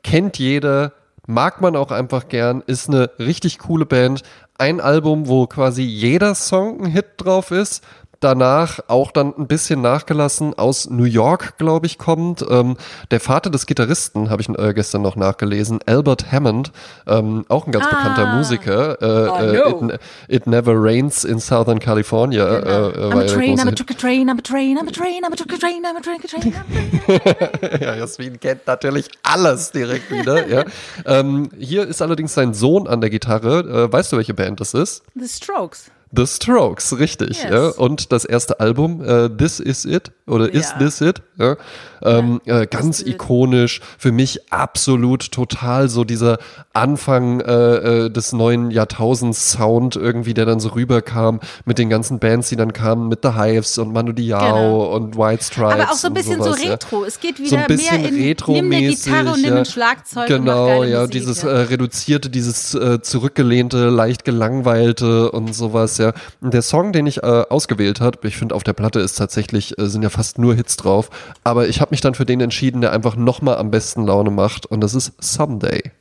[0.01, 0.93] kennt jeder,
[1.27, 4.23] mag man auch einfach gern, ist eine richtig coole Band.
[4.57, 7.83] Ein Album, wo quasi jeder Song ein Hit drauf ist.
[8.21, 12.45] Danach auch dann ein bisschen nachgelassen aus New York, glaube ich, kommt.
[12.47, 12.77] Ähm,
[13.09, 16.71] der Vater des Gitarristen, habe ich äh, gestern noch nachgelesen, Albert Hammond,
[17.07, 19.01] ähm, auch ein ganz bekannter Musiker.
[19.01, 19.89] Äh, Oh, äh, no.
[19.91, 22.45] it, it Never Rains in Southern California.
[22.45, 25.23] Äh, äh, I'm a train, I'm a a train, I'm a train, I'm a train,
[25.25, 27.81] I'm a train, I'm a train, a train, I'm a train.
[27.81, 30.47] Ja, Jasmin kennt natürlich alles direkt wieder.
[30.47, 30.63] ja.
[31.05, 33.59] ähm, hier ist allerdings sein Sohn an der Gitarre.
[33.87, 35.01] Äh, weißt du, welche Band das ist?
[35.15, 35.91] The Strokes.
[36.13, 37.41] The Strokes, richtig.
[37.43, 37.51] Yes.
[37.51, 37.67] Ja.
[37.69, 40.77] Und das erste Album, äh, This Is It oder Is Ja.
[40.77, 41.21] This It?
[41.37, 41.55] Ja.
[42.03, 46.39] Ähm, äh, ganz ikonisch, für mich absolut total so dieser
[46.73, 52.19] Anfang äh, äh, des neuen Jahrtausends Sound irgendwie, der dann so rüberkam mit den ganzen
[52.19, 54.95] Bands, die dann kamen mit The Hives und Manu Diao Genau.
[54.95, 55.73] und White Stripes.
[55.73, 56.67] Aber auch so ein bisschen sowas, so.
[56.69, 57.03] Retro.
[57.05, 59.03] Es geht wieder So ein bisschen mehr in, nimm eine Retro-mäßig.
[59.05, 61.43] Gitarre und nimm ein Schlagzeug Genau, ja, Musik, dieses.
[61.43, 66.13] Äh, reduzierte, dieses äh, zurückgelehnte, leicht gelangweilte und sowas, ja.
[66.41, 69.87] Der Song, den ich äh, ausgewählt habe, ich finde auf der Platte ist tatsächlich, äh,
[69.87, 71.09] sind ja fast nur Hits drauf,
[71.43, 74.65] aber ich habe mich dann für den entschieden, der einfach nochmal am besten Laune macht
[74.65, 75.91] und das ist Someday.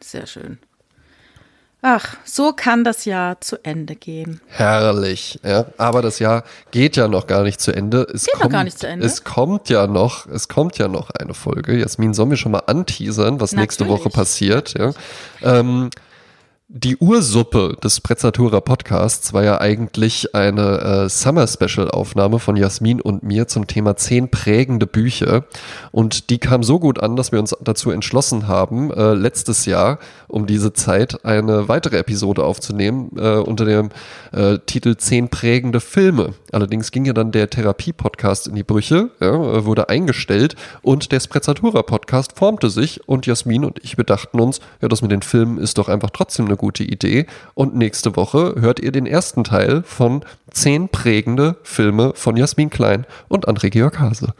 [0.00, 0.58] Sehr schön.
[1.84, 4.40] Ach, so kann das Jahr zu Ende gehen.
[4.46, 5.66] Herrlich, ja.
[5.78, 8.06] Aber das Jahr geht ja noch gar nicht zu Ende.
[8.14, 9.04] Es Geht noch kommt, gar nicht zu Ende?
[9.04, 11.76] Es kommt ja noch, es kommt ja noch eine Folge.
[11.76, 14.04] Jasmin, sollen wir schon mal anteasern, was nächste Natürlich.
[14.04, 14.74] Woche passiert?
[14.78, 14.92] Ja.
[15.42, 15.90] Ähm,
[16.74, 22.98] die Ursuppe des Prezzatura Podcasts war ja eigentlich eine äh, Summer Special Aufnahme von Jasmin
[23.02, 25.44] und mir zum Thema zehn prägende Bücher
[25.90, 29.98] und die kam so gut an, dass wir uns dazu entschlossen haben, äh, letztes Jahr
[30.28, 33.90] um diese Zeit eine weitere Episode aufzunehmen äh, unter dem
[34.32, 36.32] äh, Titel zehn prägende Filme.
[36.52, 41.12] Allerdings ging ja dann der Therapie Podcast in die Brüche, ja, äh, wurde eingestellt und
[41.12, 45.20] der Sprezzatura Podcast formte sich und Jasmin und ich bedachten uns, ja, das mit den
[45.20, 47.26] Filmen ist doch einfach trotzdem eine gute Idee.
[47.54, 53.04] Und nächste Woche hört ihr den ersten Teil von zehn prägende Filme von Jasmin Klein
[53.28, 54.32] und André Georg Hase.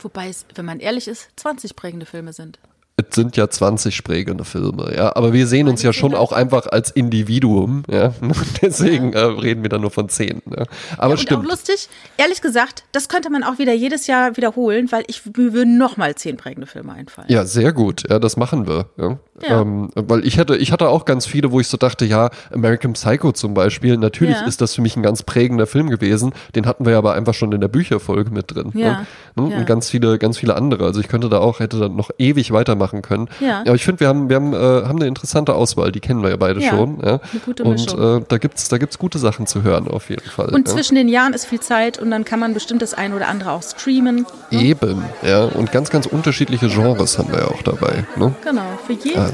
[0.00, 2.58] Wobei es, wenn man ehrlich ist, 20 prägende Filme sind.
[2.98, 5.14] Es sind ja 20 prägende Filme, ja.
[5.14, 8.14] Aber wir sehen uns ja schon auch einfach als Individuum, ja.
[8.62, 10.40] Deswegen äh, reden wir da nur von 10.
[10.46, 10.64] Ja.
[10.96, 11.44] Aber und stimmt.
[11.44, 15.52] auch lustig, ehrlich gesagt, das könnte man auch wieder jedes Jahr wiederholen, weil ich mir
[15.52, 17.28] würden nochmal zehn prägende Filme einfallen.
[17.30, 18.08] Ja, sehr gut.
[18.08, 18.86] Ja, das machen wir.
[18.96, 19.18] Ja.
[19.42, 19.60] Ja.
[19.60, 22.94] Ähm, weil ich hatte, ich hatte auch ganz viele, wo ich so dachte, ja, American
[22.94, 24.46] Psycho zum Beispiel, natürlich Ja.
[24.46, 26.32] ist das für mich ein ganz prägender Film gewesen.
[26.54, 28.70] Den hatten wir ja aber einfach schon in der Bücherfolge mit drin.
[28.74, 29.04] Ja.
[29.36, 29.42] Ne?
[29.42, 29.50] Ne?
[29.52, 29.58] Ja.
[29.58, 30.84] Und ganz viele, ganz viele andere.
[30.84, 33.28] Also ich könnte da auch, hätte da noch ewig weitermachen können.
[33.40, 33.60] Ja.
[33.60, 35.92] Aber ich finde, wir haben, wir haben, äh, haben eine interessante Auswahl.
[35.92, 36.98] Die kennen wir ja beide schon.
[37.00, 37.08] Ja.
[37.08, 38.18] eine gute Und Mischung.
[38.22, 40.54] äh, da gibt's, da gibt's gute Sachen zu hören auf jeden Fall.
[40.54, 43.28] Und zwischen den Jahren ist viel Zeit und dann kann man bestimmt das eine oder
[43.28, 44.24] andere auch streamen.
[44.50, 45.44] Eben, ja.
[45.44, 48.04] Und ganz, ganz unterschiedliche Genres haben wir ja auch dabei.
[48.16, 48.34] Ne?
[48.42, 49.25] Genau, für jeden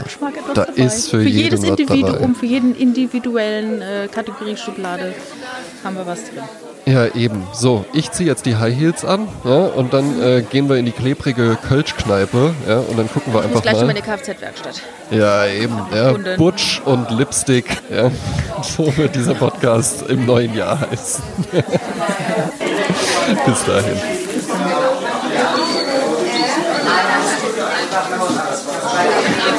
[0.55, 5.15] Da ist für jeden jedes Individuum, für jeden individuellen äh, Kategorieschublade
[5.85, 6.43] haben wir was drin.
[6.85, 7.47] Ja, eben.
[7.53, 10.85] So, ich ziehe jetzt die High Heels an ja, und dann äh, gehen wir in
[10.85, 13.87] die klebrige Kölschkneipe ja, und dann gucken wir Ich muss einfach gleich in mal.
[13.87, 14.83] meine Kfz-Werkstatt.
[15.13, 15.79] Ja, eben.
[15.95, 16.13] Ja.
[16.37, 17.67] Butch und Lipstick.
[17.91, 18.11] Ja.
[18.63, 21.25] So wird dieser Podcast im neuen Jahr heißen.
[23.45, 23.97] Bis dahin.